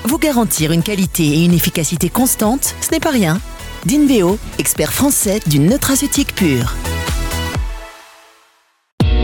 Vous 0.05 0.17
garantir 0.17 0.71
une 0.71 0.83
qualité 0.83 1.23
et 1.23 1.45
une 1.45 1.53
efficacité 1.53 2.09
constante, 2.09 2.75
ce 2.81 2.91
n'est 2.91 2.99
pas 2.99 3.11
rien. 3.11 3.39
D'Inveo, 3.85 4.37
expert 4.57 4.91
français 4.91 5.39
du 5.45 5.59
nutraceutique 5.59 6.33
pur. 6.35 6.75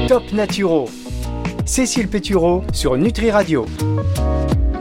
Top 0.08 0.32
Naturo 0.32 0.90
Cécile 1.66 2.10
Pétureau 2.10 2.62
sur 2.74 2.98
Nutri 2.98 3.32
Radio. 3.32 3.66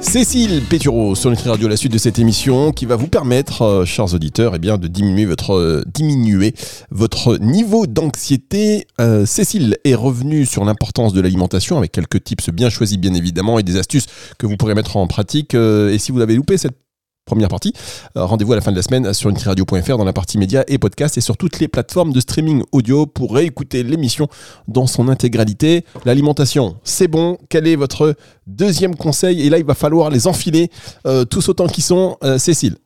Cécile 0.00 0.62
Pétureau 0.68 1.14
sur 1.14 1.30
Nutri 1.30 1.48
Radio, 1.48 1.68
la 1.68 1.76
suite 1.76 1.92
de 1.92 1.98
cette 1.98 2.18
émission 2.18 2.72
qui 2.72 2.86
va 2.86 2.96
vous 2.96 3.06
permettre, 3.06 3.62
euh, 3.62 3.84
chers 3.84 4.12
auditeurs, 4.14 4.56
eh 4.56 4.58
bien, 4.58 4.78
de 4.78 4.88
diminuer 4.88 5.24
votre, 5.24 5.54
euh, 5.54 5.84
diminuer 5.86 6.54
votre 6.90 7.38
niveau 7.38 7.86
d'anxiété. 7.86 8.88
Euh, 9.00 9.24
Cécile 9.26 9.76
est 9.84 9.94
revenue 9.94 10.44
sur 10.44 10.64
l'importance 10.64 11.12
de 11.12 11.20
l'alimentation 11.20 11.78
avec 11.78 11.92
quelques 11.92 12.24
tips 12.24 12.50
bien 12.50 12.68
choisis, 12.68 12.98
bien 12.98 13.14
évidemment, 13.14 13.60
et 13.60 13.62
des 13.62 13.76
astuces 13.76 14.06
que 14.38 14.46
vous 14.46 14.56
pourrez 14.56 14.74
mettre 14.74 14.96
en 14.96 15.06
pratique. 15.06 15.54
et 15.54 15.98
si 15.98 16.10
vous 16.10 16.20
avez 16.20 16.34
loupé 16.34 16.58
cette 16.58 16.81
première 17.24 17.48
partie. 17.48 17.72
Euh, 18.16 18.24
rendez-vous 18.24 18.52
à 18.52 18.56
la 18.56 18.62
fin 18.62 18.72
de 18.72 18.76
la 18.76 18.82
semaine 18.82 19.12
sur 19.14 19.30
nutriradio.fr 19.30 19.96
dans 19.96 20.04
la 20.04 20.12
partie 20.12 20.38
médias 20.38 20.64
et 20.68 20.78
podcasts 20.78 21.16
et 21.18 21.20
sur 21.20 21.36
toutes 21.36 21.60
les 21.60 21.68
plateformes 21.68 22.12
de 22.12 22.20
streaming 22.20 22.62
audio 22.72 23.06
pour 23.06 23.34
réécouter 23.34 23.82
l'émission 23.82 24.28
dans 24.68 24.86
son 24.86 25.08
intégralité. 25.08 25.84
L'alimentation, 26.04 26.76
c'est 26.84 27.08
bon. 27.08 27.38
Quel 27.48 27.66
est 27.66 27.76
votre 27.76 28.14
deuxième 28.46 28.96
conseil? 28.96 29.46
Et 29.46 29.50
là, 29.50 29.58
il 29.58 29.64
va 29.64 29.74
falloir 29.74 30.10
les 30.10 30.26
enfiler 30.26 30.70
euh, 31.06 31.24
tous 31.24 31.48
autant 31.48 31.66
qu'ils 31.66 31.84
sont. 31.84 32.16
Euh, 32.24 32.38
Cécile 32.38 32.76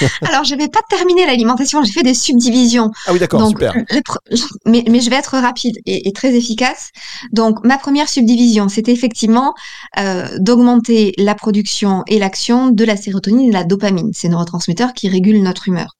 Alors, 0.22 0.44
je 0.44 0.54
vais 0.54 0.68
pas 0.68 0.80
terminer 0.88 1.26
l'alimentation, 1.26 1.82
j'ai 1.82 1.92
fait 1.92 2.02
des 2.02 2.14
subdivisions. 2.14 2.90
Ah 3.06 3.12
oui, 3.12 3.18
d'accord, 3.18 3.48
super. 3.48 3.74
Mais, 4.66 4.84
mais, 4.88 5.00
je 5.00 5.10
vais 5.10 5.16
être 5.16 5.38
rapide 5.38 5.78
et, 5.86 6.12
très 6.12 6.34
efficace. 6.34 6.90
Donc, 7.32 7.64
ma 7.64 7.78
première 7.78 8.08
subdivision, 8.08 8.68
c'était 8.68 8.92
effectivement 8.92 9.54
euh, 9.98 10.26
d'augmenter 10.38 11.12
la 11.18 11.34
production 11.34 12.02
et 12.06 12.18
l'action 12.18 12.70
de 12.70 12.84
la 12.84 12.96
sérotonine 12.96 13.46
et 13.46 13.48
de 13.48 13.52
la 13.52 13.64
dopamine, 13.64 14.12
ces 14.12 14.28
neurotransmetteurs 14.28 14.92
qui 14.92 15.08
régulent 15.08 15.42
notre 15.42 15.68
humeur. 15.68 15.96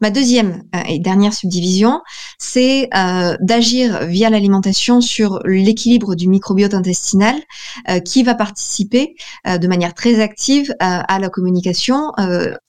Ma 0.00 0.10
deuxième 0.10 0.62
euh, 0.74 0.80
et 0.88 0.98
dernière 0.98 1.32
subdivision, 1.32 2.00
c'est 2.38 2.88
euh, 2.94 3.36
d'agir 3.40 4.06
via 4.06 4.30
l'alimentation 4.30 5.00
sur 5.00 5.40
l'équilibre 5.44 6.14
du 6.14 6.28
microbiote 6.28 6.74
intestinal 6.74 7.34
qui 8.04 8.22
va 8.22 8.34
participer 8.34 9.14
de 9.46 9.66
manière 9.66 9.94
très 9.94 10.20
active 10.20 10.74
à 10.80 11.18
la 11.18 11.28
communication 11.28 12.12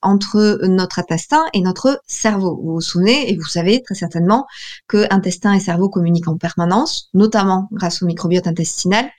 entre 0.02 0.60
notre 0.68 1.00
intestin 1.00 1.44
et 1.54 1.62
notre 1.62 2.02
cerveau. 2.08 2.60
Vous 2.62 2.74
vous 2.74 2.82
souvenez 2.82 3.32
et 3.32 3.36
vous 3.36 3.46
savez 3.46 3.82
très 3.82 3.96
certainement 3.96 4.46
que 4.88 5.06
intestin 5.12 5.54
et 5.54 5.60
cerveau 5.60 5.90
communiquent 5.90 6.28
en 6.28 6.38
permanence, 6.38 7.10
notamment 7.14 7.68
grâce 7.72 8.02
au 8.02 8.06
microbiote 8.06 8.48
intestinal, 8.48 9.10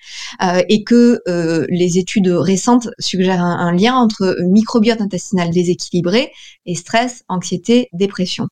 euh, 0.42 0.62
et 0.68 0.84
que 0.84 1.20
euh, 1.28 1.66
les 1.68 1.98
études 1.98 2.28
récentes 2.28 2.88
suggèrent 2.98 3.42
un, 3.42 3.72
lien 3.72 3.94
entre 3.94 4.36
microbiote 4.42 5.00
intestinal 5.00 5.50
déséquilibré 5.50 6.32
et 6.64 6.74
stress, 6.74 7.24
anxiété, 7.28 7.88
dépression. 7.92 8.48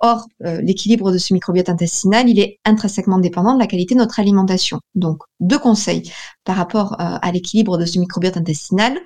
Or, 0.00 0.26
euh, 0.44 0.60
l'équilibre 0.62 1.12
de 1.12 1.18
ce 1.18 1.32
microbiote 1.32 1.68
intestinal, 1.68 2.28
il 2.28 2.40
est 2.40 2.58
intrinsèquement 2.64 3.18
dépendant 3.18 3.54
de 3.54 3.60
la 3.60 3.66
qualité 3.66 3.94
de 3.94 4.00
notre 4.00 4.18
alimentation. 4.18 4.80
Donc, 4.94 5.18
deux 5.40 5.58
conseils 5.58 6.10
par 6.44 6.56
rapport 6.56 6.96
à 6.98 7.30
l'équilibre 7.32 7.76
de 7.78 7.84
ce 7.84 7.98
microbiote 7.98 8.36
intestinal 8.36 8.98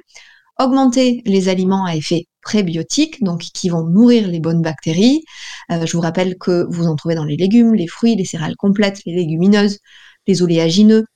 augmenter 0.61 1.23
les 1.25 1.49
aliments 1.49 1.85
à 1.85 1.97
effet 1.97 2.27
prébiotiques, 2.43 3.23
donc 3.23 3.41
qui 3.41 3.69
vont 3.69 3.85
nourrir 3.85 4.29
les 4.29 4.41
bonnes 4.41 4.63
bactéries. 4.63 5.25
Euh, 5.71 5.87
je 5.87 5.93
vous 5.97 6.03
rappelle 6.03 6.37
que 6.39 6.67
vous 6.71 6.87
en 6.87 6.97
trouvez 6.97 7.15
dans 7.15 7.25
les 7.25 7.37
légumes, 7.37 7.75
les 7.75 7.87
fruits, 7.87 8.17
les 8.17 8.25
céréales 8.25 8.57
complètes, 8.57 9.01
les 9.07 9.15
légumineuses, 9.15 9.79
les 10.27 10.43
oléagineux, 10.43 11.07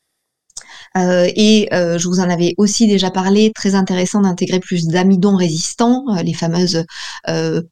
euh, 0.97 1.29
et 1.35 1.69
euh, 1.73 1.99
je 1.99 2.07
vous 2.07 2.21
en 2.21 2.31
avais 2.31 2.55
aussi 2.57 2.87
déjà 2.87 3.11
parlé, 3.11 3.53
très 3.53 3.75
intéressant 3.75 4.21
d'intégrer 4.21 4.61
plus 4.61 4.87
d'amidon 4.87 5.35
résistants, 5.37 6.05
euh, 6.11 6.23
les 6.23 6.35
fameuses 6.35 6.85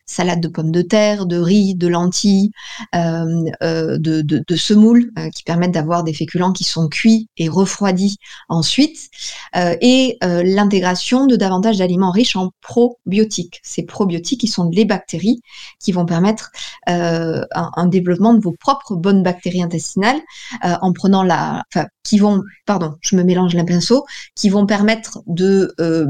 salades 0.06 0.40
de 0.40 0.48
pommes 0.48 0.72
de 0.72 0.82
terre, 0.82 1.26
de 1.26 1.38
riz, 1.38 1.74
de 1.74 1.86
lentilles, 1.86 2.50
de, 2.94 3.98
de, 3.98 4.22
de, 4.46 4.56
semoule, 4.56 5.10
qui 5.34 5.42
permettent 5.42 5.72
d'avoir 5.72 6.04
des 6.04 6.12
féculents 6.12 6.52
qui 6.52 6.64
sont 6.64 6.88
cuits 6.88 7.28
et 7.36 7.48
refroidis 7.48 8.16
ensuite, 8.48 9.10
et 9.54 10.18
l'intégration 10.22 11.26
de 11.26 11.36
davantage 11.36 11.78
d'aliments 11.78 12.10
riches 12.10 12.36
en 12.36 12.50
probiotiques. 12.60 13.60
Ces 13.62 13.82
probiotiques 13.82 14.40
qui 14.40 14.48
sont 14.48 14.68
les 14.70 14.84
bactéries 14.84 15.40
qui 15.80 15.92
vont 15.92 16.06
permettre 16.06 16.50
un, 16.86 17.44
un, 17.52 17.86
développement 17.86 18.34
de 18.34 18.40
vos 18.40 18.54
propres 18.58 18.94
bonnes 18.94 19.22
bactéries 19.22 19.62
intestinales 19.62 20.20
en 20.62 20.92
prenant 20.92 21.22
la, 21.22 21.64
qui 22.02 22.18
vont, 22.18 22.42
pardon, 22.66 22.96
je 23.00 23.16
me 23.16 23.22
mélange 23.22 23.54
les 23.54 23.64
pinceaux, 23.64 24.04
qui 24.34 24.48
vont 24.48 24.66
permettre 24.66 25.22
de 25.26 25.74
euh, 25.80 26.06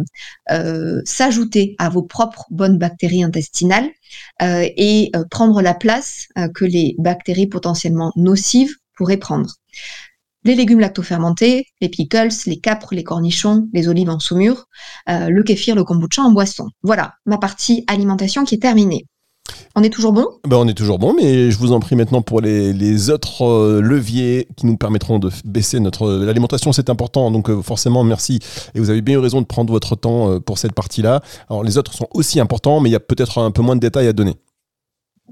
euh, 0.50 1.00
s'ajouter 1.04 1.74
à 1.78 1.88
vos 1.88 2.02
propres 2.02 2.46
bonnes 2.50 2.78
bactéries 2.78 3.22
intestinales 3.22 3.90
euh, 4.40 4.66
et 4.76 5.10
prendre 5.30 5.62
la 5.62 5.74
place 5.74 6.28
que 6.54 6.64
les 6.64 6.94
bactéries 6.98 7.46
potentiellement 7.46 8.12
nocives 8.16 8.74
pourraient 8.96 9.16
prendre. 9.16 9.54
les 10.44 10.54
légumes 10.56 10.80
lactofermentés, 10.80 11.66
les 11.80 11.88
pickles, 11.88 12.34
les 12.46 12.58
capres, 12.58 12.94
les 12.94 13.04
cornichons, 13.04 13.68
les 13.72 13.88
olives 13.88 14.10
en 14.10 14.18
saumure, 14.18 14.66
le 15.06 15.42
kéfir, 15.42 15.76
le 15.76 15.84
kombucha 15.84 16.22
en 16.22 16.32
boisson. 16.32 16.68
Voilà 16.82 17.14
ma 17.26 17.38
partie 17.38 17.84
alimentation 17.86 18.44
qui 18.44 18.56
est 18.56 18.62
terminée. 18.62 19.06
On 19.74 19.82
est 19.82 19.90
toujours 19.90 20.12
bon 20.12 20.28
ben, 20.46 20.56
On 20.56 20.68
est 20.68 20.74
toujours 20.74 20.98
bon, 20.98 21.14
mais 21.14 21.50
je 21.50 21.58
vous 21.58 21.72
en 21.72 21.80
prie 21.80 21.96
maintenant 21.96 22.22
pour 22.22 22.40
les, 22.40 23.10
autres 23.10 23.44
euh, 23.44 23.80
leviers 23.80 24.48
qui 24.56 24.66
nous 24.66 24.76
permettront 24.76 25.18
de 25.18 25.30
baisser 25.44 25.80
notre... 25.80 26.10
L'alimentation, 26.10 26.72
c'est 26.72 26.90
important, 26.90 27.30
donc 27.30 27.50
euh, 27.50 27.62
forcément, 27.62 28.04
merci. 28.04 28.38
Et 28.74 28.80
vous 28.80 28.90
avez 28.90 29.02
bien 29.02 29.16
eu 29.16 29.18
raison 29.18 29.40
de 29.40 29.46
prendre 29.46 29.72
votre 29.72 29.96
temps 29.96 30.40
pour 30.40 30.58
cette 30.58 30.72
partie-là. 30.72 31.22
Alors 31.48 31.64
les 31.64 31.78
autres 31.78 31.94
sont 31.94 32.08
aussi 32.12 32.40
importants, 32.40 32.80
mais 32.80 32.90
il 32.90 32.92
y 32.92 32.96
a 32.96 33.00
peut-être 33.00 33.38
un 33.38 33.50
peu 33.50 33.62
moins 33.62 33.76
de 33.76 33.80
détails 33.80 34.08
à 34.08 34.12
donner. 34.12 34.34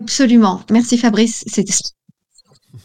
Absolument. 0.00 0.62
Merci 0.70 0.98
Fabrice. 0.98 1.44
C'était 1.46 1.74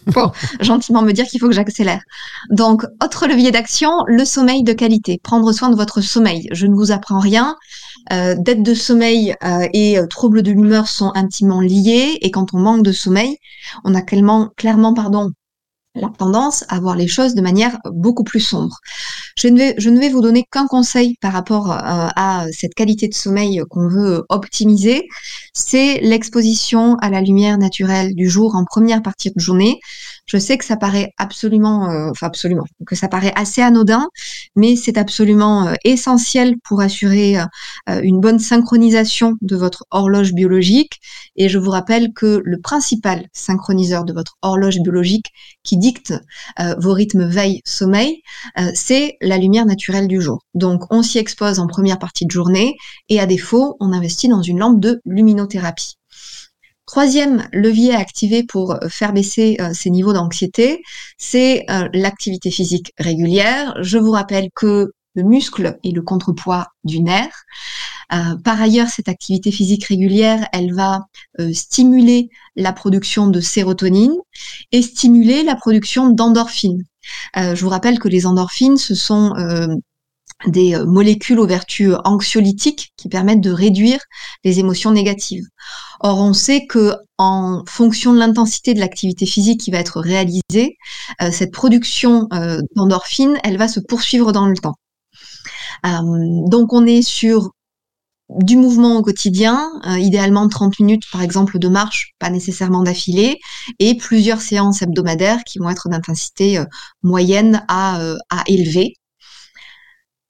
pour 0.13 0.34
gentiment 0.60 1.01
me 1.01 1.12
dire 1.12 1.25
qu'il 1.25 1.39
faut 1.39 1.48
que 1.48 1.54
j'accélère. 1.54 2.01
Donc, 2.50 2.86
autre 3.04 3.27
levier 3.27 3.51
d'action, 3.51 3.92
le 4.08 4.25
sommeil 4.25 4.63
de 4.63 4.74
qualité. 4.74 5.20
Prendre 5.22 5.51
soin 5.51 5.70
de 5.70 5.75
votre 5.75 6.01
sommeil. 6.01 6.48
Je 6.51 6.68
ne 6.68 6.74
vous 6.74 6.92
apprends 6.92 7.20
rien. 7.20 7.56
Euh, 8.12 8.35
dette 8.38 8.63
de 8.63 8.74
sommeil 8.74 9.35
euh, 9.43 9.67
et 9.74 9.97
euh, 9.97 10.05
troubles 10.07 10.43
de 10.43 10.51
l'humeur 10.51 10.88
sont 10.88 11.12
intimement 11.15 11.62
liés. 11.62 12.17
Et 12.21 12.31
quand 12.31 12.53
on 12.53 12.59
manque 12.59 12.83
de 12.83 12.91
sommeil, 12.91 13.38
on 13.83 13.95
a 13.95 14.01
clairement, 14.01 14.50
clairement 14.57 14.93
pardon, 14.93 15.31
la 15.95 16.09
tendance 16.09 16.65
à 16.67 16.79
voir 16.79 16.95
les 16.95 17.07
choses 17.07 17.35
de 17.35 17.41
manière 17.41 17.79
beaucoup 17.85 18.24
plus 18.24 18.41
sombre. 18.41 18.77
Je 19.38 19.47
ne 19.47 19.57
vais, 19.57 19.75
je 19.77 19.89
ne 19.89 20.00
vais 20.00 20.09
vous 20.09 20.21
donner 20.21 20.45
qu'un 20.51 20.67
conseil 20.67 21.15
par 21.21 21.33
rapport 21.33 21.71
euh, 21.71 21.77
à 22.15 22.45
cette 22.51 22.74
qualité 22.74 23.07
de 23.07 23.13
sommeil 23.13 23.62
qu'on 23.69 23.88
veut 23.88 24.24
optimiser, 24.29 25.07
c'est 25.53 26.00
l'exposition 26.01 26.95
à 26.97 27.09
la 27.09 27.21
lumière 27.21 27.57
naturelle 27.57 28.13
du 28.13 28.29
jour 28.29 28.55
en 28.55 28.65
première 28.65 29.01
partie 29.01 29.31
de 29.31 29.39
journée. 29.39 29.79
Je 30.25 30.38
sais 30.38 30.58
que 30.58 30.65
ça 30.65 30.75
paraît 30.75 31.13
absolument, 31.17 31.89
euh, 31.89 32.10
enfin 32.10 32.27
absolument, 32.27 32.65
que 32.88 32.96
ça 32.96 33.08
paraît 33.08 33.34
assez 33.36 33.62
anodin, 33.62 34.08
mais 34.55 34.75
c'est 34.75 34.98
absolument 34.98 35.67
euh, 35.67 35.74
essentiel 35.84 36.55
pour 36.63 36.82
assurer 36.82 37.38
euh, 37.38 38.01
une 38.01 38.20
bonne 38.20 38.39
synchronisation 38.39 39.36
de 39.41 39.55
votre 39.55 39.86
horloge 39.91 40.34
biologique. 40.34 41.00
Et 41.36 41.48
je 41.48 41.60
vous 41.60 41.70
rappelle 41.70 42.12
que 42.13 42.41
le 42.44 42.60
principal 42.60 43.27
synchroniseur 43.34 44.03
de 44.03 44.13
votre 44.13 44.36
horloge 44.41 44.79
biologique 44.82 45.27
qui 45.63 45.77
dicte 45.77 46.13
vos 46.77 46.94
rythmes 46.94 47.25
veille-sommeil, 47.25 48.22
c'est 48.74 49.17
la 49.22 49.38
lumière 49.38 49.65
naturelle 49.65 50.08
du 50.08 50.22
jour. 50.22 50.39
Donc 50.53 50.84
on 50.91 51.01
s'y 51.01 51.17
expose 51.17 51.60
en 51.60 51.67
première 51.67 52.00
partie 52.00 52.25
de 52.25 52.32
journée 52.32 52.75
et 53.10 53.20
à 53.20 53.25
défaut, 53.25 53.75
on 53.79 53.91
investit 53.91 54.27
dans 54.27 54.41
une 54.41 54.60
lampe 54.60 54.79
de 54.79 55.01
luminothérapie. 55.05 55.98
Troisième 56.86 57.48
levier 57.51 57.96
à 57.96 58.00
activer 58.00 58.44
pour 58.44 58.74
euh, 58.74 58.89
faire 58.89 59.12
baisser 59.12 59.58
euh, 59.60 59.72
ces 59.74 59.89
niveaux 59.89 60.13
d'anxiété, 60.13 60.84
c'est 61.18 61.65
euh, 61.72 61.89
l'activité 61.94 62.51
physique 62.51 62.94
régulière. 63.00 63.74
Je 63.82 63.98
vous 63.98 64.12
rappelle 64.12 64.50
que 64.54 64.92
le 65.15 65.24
muscle 65.24 65.80
est 65.84 65.96
le 65.96 66.04
contrepoids 66.04 66.68
du 66.84 67.01
nerf. 67.01 67.34
par 68.44 68.62
ailleurs, 68.62 68.89
cette 68.89 69.08
activité 69.08 69.50
physique 69.50 69.86
régulière, 69.86 70.46
elle 70.51 70.74
va 70.74 71.06
stimuler 71.54 72.27
la 72.58 72.74
production 72.74 73.27
de 73.27 73.39
sérotonine 73.39 74.13
et 74.74 74.82
stimuler 74.82 75.44
la 75.44 75.56
production 75.56 76.10
d'endorphines. 76.10 76.84
je 77.34 77.62
vous 77.62 77.70
rappelle 77.70 77.98
que 77.98 78.10
les 78.10 78.25
endorphines, 78.25 78.75
ce 78.75 78.94
sont 78.94 79.34
des 80.48 80.75
euh, 80.75 80.86
molécules 80.86 81.40
aux 81.40 81.48
vertus 81.48 81.94
anxiolytiques 82.04 82.94
qui 82.98 83.10
permettent 83.10 83.42
de 83.42 83.52
réduire 83.52 84.00
les 84.44 84.60
émotions 84.60 84.92
négatives. 84.92 85.46
Or, 86.00 86.20
on 86.20 86.34
sait 86.34 86.66
que 86.66 86.94
en 87.18 87.64
fonction 87.68 88.14
de 88.14 88.20
l'intensité 88.20 88.74
de 88.74 88.80
l'activité 88.80 89.25
physique 89.25 89.62
qui 89.62 89.72
va 89.72 89.80
être 89.80 90.00
réalisée, 90.02 90.78
euh, 91.22 91.32
cette 91.32 91.52
production 91.52 92.28
euh, 92.34 92.60
d'endorphine, 92.75 93.38
elle 93.44 93.58
va 93.58 93.68
se 93.68 93.80
poursuivre 93.80 94.32
dans 94.32 94.48
le 94.48 94.58
temps. 94.58 94.75
donc, 95.84 96.74
on 96.74 96.86
est 96.86 97.02
sur 97.02 97.52
du 98.30 98.58
mouvement 98.58 98.98
au 98.98 99.04
quotidien, 99.04 99.70
idéalement 99.86 100.48
30 100.50 100.80
minutes 100.80 101.04
par 101.12 101.22
exemple 101.22 101.60
de 101.60 101.68
marche, 101.68 102.14
pas 102.18 102.32
nécessairement 102.32 102.82
d'affilée, 102.82 103.40
et 103.78 103.96
plusieurs 103.96 104.42
séances 104.42 104.82
hebdomadaires 104.82 105.44
qui 105.44 105.60
vont 105.60 105.70
être 105.70 105.88
d'intensité 105.90 106.60
moyenne 107.04 107.64
à 107.68 108.18
élevée. 108.48 108.96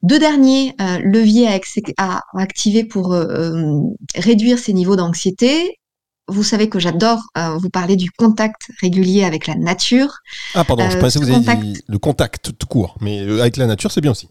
Deux 0.04 0.20
derniers 0.20 0.74
euh, 0.82 1.00
leviers 1.00 1.48
à, 1.98 2.22
activer 2.38 2.84
pour 2.84 3.14
euh, 3.14 3.26
euh, 3.26 3.82
réduire 4.16 4.60
ces 4.60 4.74
niveaux 4.74 4.96
d'anxiété. 4.96 5.80
Vous 6.28 6.44
savez 6.44 6.70
que 6.70 6.80
j'adore 6.80 7.22
vous 7.60 7.70
parler 7.70 7.96
du 7.96 8.10
contact 8.10 8.72
régulier 8.82 9.24
avec 9.24 9.46
la 9.46 9.54
nature. 9.54 10.12
Ah 10.56 10.64
pardon, 10.64 10.90
je 10.90 10.98
pensais 10.98 11.20
que 11.20 11.26
vous 11.26 11.32
avez 11.32 11.56
dit 11.58 11.84
le 11.88 12.00
contact 12.00 12.58
tout 12.58 12.66
court, 12.66 12.98
mais 13.00 13.20
avec 13.40 13.58
la 13.58 13.68
nature 13.68 13.92
c'est 13.92 14.02
bien 14.02 14.10
aussi. 14.10 14.28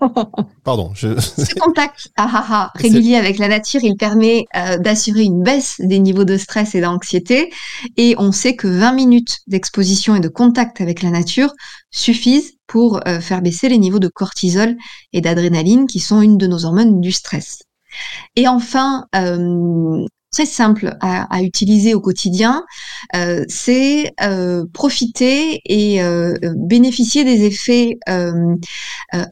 Pardon. 0.64 0.92
Je... 0.94 1.18
Ce 1.20 1.54
contact 1.54 2.08
ah, 2.16 2.28
ah, 2.32 2.46
ah, 2.48 2.72
régulier 2.74 3.16
avec 3.16 3.38
la 3.38 3.48
nature, 3.48 3.80
il 3.82 3.96
permet 3.96 4.44
d'assurer 4.80 5.22
une 5.22 5.42
baisse 5.42 5.76
des 5.80 5.98
niveaux 5.98 6.24
de 6.24 6.36
stress 6.36 6.74
et 6.74 6.80
d'anxiété. 6.80 7.50
Et 7.96 8.14
on 8.18 8.32
sait 8.32 8.56
que 8.56 8.68
20 8.68 8.92
minutes 8.92 9.38
d'exposition 9.46 10.14
et 10.14 10.20
de 10.20 10.28
contact 10.28 10.80
avec 10.80 11.02
la 11.02 11.10
nature 11.10 11.52
suffisent 11.90 12.56
pour 12.66 13.00
euh, 13.06 13.20
faire 13.20 13.42
baisser 13.42 13.68
les 13.68 13.78
niveaux 13.78 13.98
de 13.98 14.08
cortisol 14.08 14.76
et 15.12 15.20
d'adrénaline 15.20 15.86
qui 15.86 16.00
sont 16.00 16.20
une 16.20 16.36
de 16.36 16.46
nos 16.46 16.64
hormones 16.64 17.00
du 17.00 17.12
stress. 17.12 17.62
Et 18.34 18.48
enfin, 18.48 19.06
euh, 19.14 20.04
très 20.36 20.44
simple 20.44 20.94
à, 21.00 21.42
utiliser 21.42 21.94
au 21.94 22.00
quotidien, 22.02 22.62
euh, 23.14 23.42
c'est 23.48 24.14
profiter 24.74 25.62
et 25.64 25.98
bénéficier 26.54 27.24
des 27.24 27.44
effets 27.44 27.98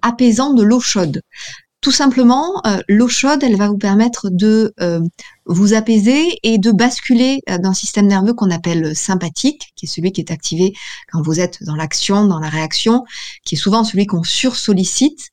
apaisants 0.01 0.55
de 0.55 0.63
l'eau 0.63 0.81
chaude. 0.81 1.21
Tout 1.85 1.91
simplement, 1.91 2.63
euh, 2.67 2.79
l'eau 2.89 3.09
chaude, 3.09 3.43
elle 3.43 3.59
va 3.59 3.69
vous 3.69 3.77
permettre 3.77 4.31
de 4.31 4.73
euh, 4.81 5.01
vous 5.45 5.75
apaiser 5.75 6.39
et 6.43 6.57
de 6.57 6.73
basculer 6.73 7.43
euh, 7.51 7.59
d'un 7.59 7.75
système 7.75 8.07
nerveux 8.07 8.33
qu'on 8.33 8.51
appelle 8.51 8.97
sympathique, 8.97 9.75
qui 9.77 9.85
est 9.85 9.89
celui 9.89 10.11
qui 10.11 10.23
est 10.23 10.31
activé 10.31 10.73
quand 11.13 11.21
vous 11.21 11.41
êtes 11.41 11.63
dans 11.63 11.77
l'action, 11.77 12.25
dans 12.25 12.39
la 12.39 12.49
réaction, 12.49 13.05
qui 13.45 13.57
est 13.57 13.59
souvent 13.59 13.85
celui 13.85 14.07
qu'on 14.07 14.23
sursollicite, 14.23 15.29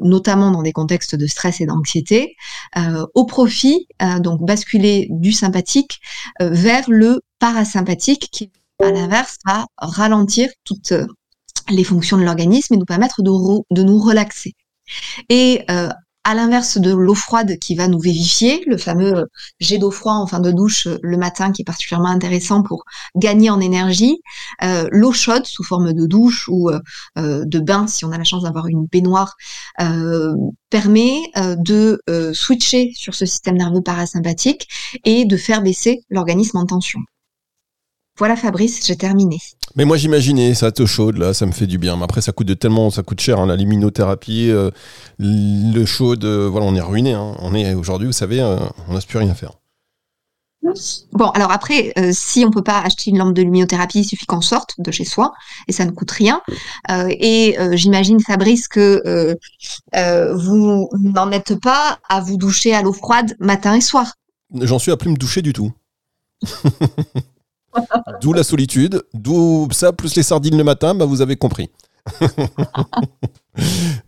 notamment 0.00 0.52
dans 0.52 0.62
des 0.62 0.70
contextes 0.70 1.16
de 1.16 1.26
stress 1.26 1.60
et 1.60 1.66
d'anxiété, 1.66 2.36
au 3.14 3.26
profit, 3.26 3.88
donc 4.20 4.46
basculer 4.46 5.08
du 5.10 5.32
sympathique 5.32 5.98
vers 6.40 6.84
le 6.88 7.20
parasympathique, 7.40 8.28
qui 8.30 8.52
à 8.80 8.92
l'inverse 8.92 9.38
va 9.44 9.66
ralentir 9.78 10.50
toutes 10.62 10.94
les 11.68 11.84
fonctions 11.84 12.16
de 12.16 12.22
l'organisme 12.22 12.74
et 12.74 12.76
nous 12.76 12.84
permettre 12.84 13.22
de 13.22 13.82
nous 13.82 13.98
relaxer. 13.98 14.54
Et 15.28 15.62
euh, 15.70 15.88
à 16.26 16.34
l'inverse 16.34 16.78
de 16.78 16.94
l'eau 16.94 17.14
froide 17.14 17.58
qui 17.58 17.74
va 17.74 17.86
nous 17.86 17.98
vivifier, 17.98 18.62
le 18.66 18.78
fameux 18.78 19.14
euh, 19.14 19.24
jet 19.60 19.76
d'eau 19.76 19.90
froide 19.90 20.16
en 20.16 20.26
fin 20.26 20.40
de 20.40 20.50
douche 20.50 20.86
euh, 20.86 20.98
le 21.02 21.18
matin 21.18 21.52
qui 21.52 21.62
est 21.62 21.64
particulièrement 21.64 22.08
intéressant 22.08 22.62
pour 22.62 22.84
gagner 23.14 23.50
en 23.50 23.60
énergie, 23.60 24.20
l'eau 24.90 25.12
chaude 25.12 25.44
sous 25.44 25.64
forme 25.64 25.92
de 25.92 26.06
douche 26.06 26.48
ou 26.48 26.70
de 27.16 27.58
bain 27.58 27.86
si 27.86 28.04
on 28.04 28.12
a 28.12 28.18
la 28.18 28.24
chance 28.24 28.44
d'avoir 28.44 28.66
une 28.66 28.86
baignoire 28.86 29.36
permet 30.70 31.20
de 31.36 32.00
switcher 32.32 32.92
sur 32.94 33.14
ce 33.14 33.26
système 33.26 33.56
nerveux 33.56 33.82
parasympathique 33.82 34.68
et 35.04 35.24
de 35.26 35.36
faire 35.36 35.62
baisser 35.62 36.00
l'organisme 36.08 36.56
en 36.56 36.66
tension. 36.66 37.00
Voilà 38.16 38.36
Fabrice, 38.36 38.86
j'ai 38.86 38.96
terminé. 38.96 39.38
Mais 39.74 39.84
moi 39.84 39.96
j'imaginais 39.96 40.54
ça 40.54 40.70
te 40.70 40.86
chaude 40.86 41.18
là, 41.18 41.34
ça 41.34 41.46
me 41.46 41.52
fait 41.52 41.66
du 41.66 41.78
bien. 41.78 41.96
Mais 41.96 42.04
après 42.04 42.20
ça 42.20 42.30
coûte 42.30 42.46
de 42.46 42.54
tellement, 42.54 42.90
ça 42.90 43.02
coûte 43.02 43.20
cher 43.20 43.40
hein, 43.40 43.46
la 43.46 43.56
luminothérapie, 43.56 44.50
euh, 44.50 44.70
le 45.18 45.84
chaud, 45.84 46.14
euh, 46.22 46.48
voilà 46.48 46.66
on 46.66 46.76
est 46.76 46.80
ruiné. 46.80 47.14
Hein. 47.14 47.34
On 47.40 47.54
est 47.54 47.74
aujourd'hui, 47.74 48.06
vous 48.06 48.12
savez, 48.12 48.40
euh, 48.40 48.58
on 48.88 48.94
n'a 48.94 49.00
plus 49.00 49.18
rien 49.18 49.30
à 49.30 49.34
faire. 49.34 49.52
Bon, 51.12 51.28
alors 51.28 51.50
après, 51.50 51.92
si 52.12 52.42
on 52.46 52.50
peut 52.50 52.62
pas 52.62 52.80
acheter 52.80 53.10
une 53.10 53.18
lampe 53.18 53.34
de 53.34 53.42
luminothérapie, 53.42 54.00
il 54.00 54.04
suffit 54.04 54.24
qu'on 54.24 54.40
sorte 54.40 54.72
de 54.78 54.90
chez 54.90 55.04
soi 55.04 55.34
et 55.68 55.72
ça 55.72 55.84
ne 55.84 55.90
coûte 55.90 56.10
rien. 56.10 56.40
et 56.88 57.58
j'imagine, 57.72 58.18
Fabrice, 58.18 58.66
que 58.66 59.36
vous 60.32 60.88
n'en 60.98 61.30
êtes 61.32 61.60
pas 61.60 61.98
à 62.08 62.22
vous 62.22 62.38
doucher 62.38 62.74
à 62.74 62.80
l'eau 62.80 62.94
froide 62.94 63.36
matin 63.40 63.74
et 63.74 63.82
soir. 63.82 64.14
J'en 64.54 64.78
suis 64.78 64.90
à 64.90 64.96
plus 64.96 65.10
me 65.10 65.16
doucher 65.16 65.42
du 65.42 65.52
tout. 65.52 65.70
D'où 68.20 68.32
la 68.32 68.44
solitude, 68.44 69.02
d'où 69.12 69.68
ça, 69.72 69.92
plus 69.92 70.14
les 70.16 70.22
sardines 70.22 70.56
le 70.56 70.64
matin, 70.64 70.94
bah 70.94 71.04
vous 71.04 71.20
avez 71.20 71.36
compris. 71.36 71.70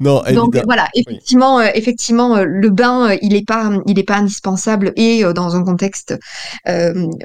non, 0.01 0.23
Donc 0.35 0.61
voilà, 0.65 0.89
effectivement, 0.95 1.61
euh, 1.61 1.69
effectivement, 1.75 2.37
euh, 2.37 2.45
le 2.45 2.69
bain, 2.69 3.11
euh, 3.11 3.17
il 3.23 3.33
n'est 3.33 3.45
pas, 3.45 3.71
il 3.87 3.99
est 3.99 4.05
pas 4.05 4.17
indispensable 4.17 4.93
et 4.97 5.25
dans 5.35 5.57
un 5.57 5.65
contexte 5.65 6.19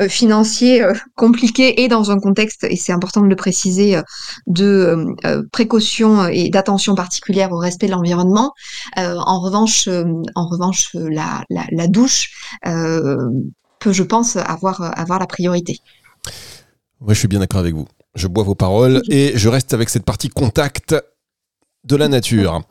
financier 0.07 0.85
compliqué 1.15 1.83
et 1.83 1.87
dans 1.87 2.11
un 2.11 2.19
contexte, 2.19 2.63
et 2.63 2.75
c'est 2.75 2.93
important 2.93 3.21
de 3.21 3.27
le 3.27 3.35
préciser, 3.35 3.99
de 4.47 5.05
précaution 5.51 6.27
et 6.27 6.49
d'attention 6.49 6.95
particulière 6.95 7.51
au 7.51 7.57
respect 7.57 7.87
de 7.87 7.91
l'environnement. 7.91 8.53
en 8.97 9.39
revanche, 9.41 9.87
en 9.87 10.47
revanche, 10.47 10.89
la, 10.93 11.43
la, 11.49 11.65
la 11.71 11.87
douche 11.87 12.31
peut, 12.63 13.91
je 13.91 14.03
pense, 14.03 14.35
avoir, 14.37 14.97
avoir 14.99 15.19
la 15.19 15.27
priorité. 15.27 15.79
Oui, 16.99 17.13
je 17.13 17.19
suis 17.19 17.27
bien 17.27 17.39
d'accord 17.39 17.59
avec 17.59 17.73
vous. 17.73 17.87
je 18.15 18.27
bois 18.27 18.43
vos 18.43 18.55
paroles 18.55 19.01
et 19.09 19.31
je 19.35 19.49
reste 19.49 19.73
avec 19.73 19.89
cette 19.89 20.03
partie 20.03 20.29
contact 20.29 20.95
de 21.83 21.95
la 21.95 22.07
nature. 22.07 22.61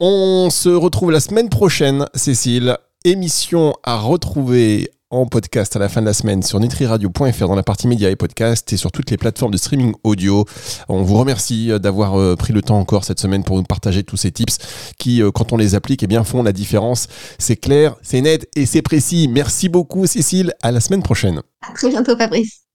On 0.00 0.48
se 0.50 0.68
retrouve 0.68 1.10
la 1.10 1.20
semaine 1.20 1.48
prochaine, 1.48 2.06
Cécile. 2.14 2.76
Émission 3.04 3.74
à 3.82 3.98
retrouver 3.98 4.90
en 5.10 5.26
podcast 5.26 5.74
à 5.74 5.78
la 5.78 5.88
fin 5.88 6.00
de 6.00 6.06
la 6.06 6.12
semaine 6.12 6.42
sur 6.42 6.60
nutriradio.fr 6.60 7.48
dans 7.48 7.54
la 7.54 7.62
partie 7.62 7.88
médias 7.88 8.10
et 8.10 8.16
podcast 8.16 8.72
et 8.72 8.76
sur 8.76 8.92
toutes 8.92 9.10
les 9.10 9.16
plateformes 9.16 9.50
de 9.50 9.56
streaming 9.56 9.94
audio. 10.04 10.44
On 10.88 11.02
vous 11.02 11.16
remercie 11.18 11.70
d'avoir 11.80 12.18
euh, 12.20 12.36
pris 12.36 12.52
le 12.52 12.62
temps 12.62 12.78
encore 12.78 13.04
cette 13.04 13.18
semaine 13.18 13.42
pour 13.42 13.56
nous 13.56 13.64
partager 13.64 14.04
tous 14.04 14.16
ces 14.16 14.30
tips 14.30 14.58
qui, 14.98 15.22
euh, 15.22 15.30
quand 15.30 15.52
on 15.52 15.56
les 15.56 15.74
applique, 15.74 16.02
eh 16.02 16.06
bien, 16.06 16.22
font 16.22 16.42
la 16.42 16.52
différence. 16.52 17.08
C'est 17.38 17.56
clair, 17.56 17.96
c'est 18.02 18.20
net 18.20 18.48
et 18.54 18.66
c'est 18.66 18.82
précis. 18.82 19.28
Merci 19.28 19.68
beaucoup 19.68 20.06
Cécile. 20.06 20.52
À 20.62 20.70
la 20.70 20.80
semaine 20.80 21.02
prochaine. 21.02 21.40
À 21.68 21.72
très 21.74 21.88
bientôt, 21.88 22.16
Fabrice. 22.16 22.69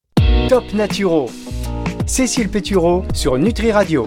Top 0.49 0.73
Naturo. 0.73 1.27
Cécile 2.05 2.49
Pétureau 2.49 3.03
sur 3.13 3.37
Nutri 3.39 3.71
Radio. 3.71 4.03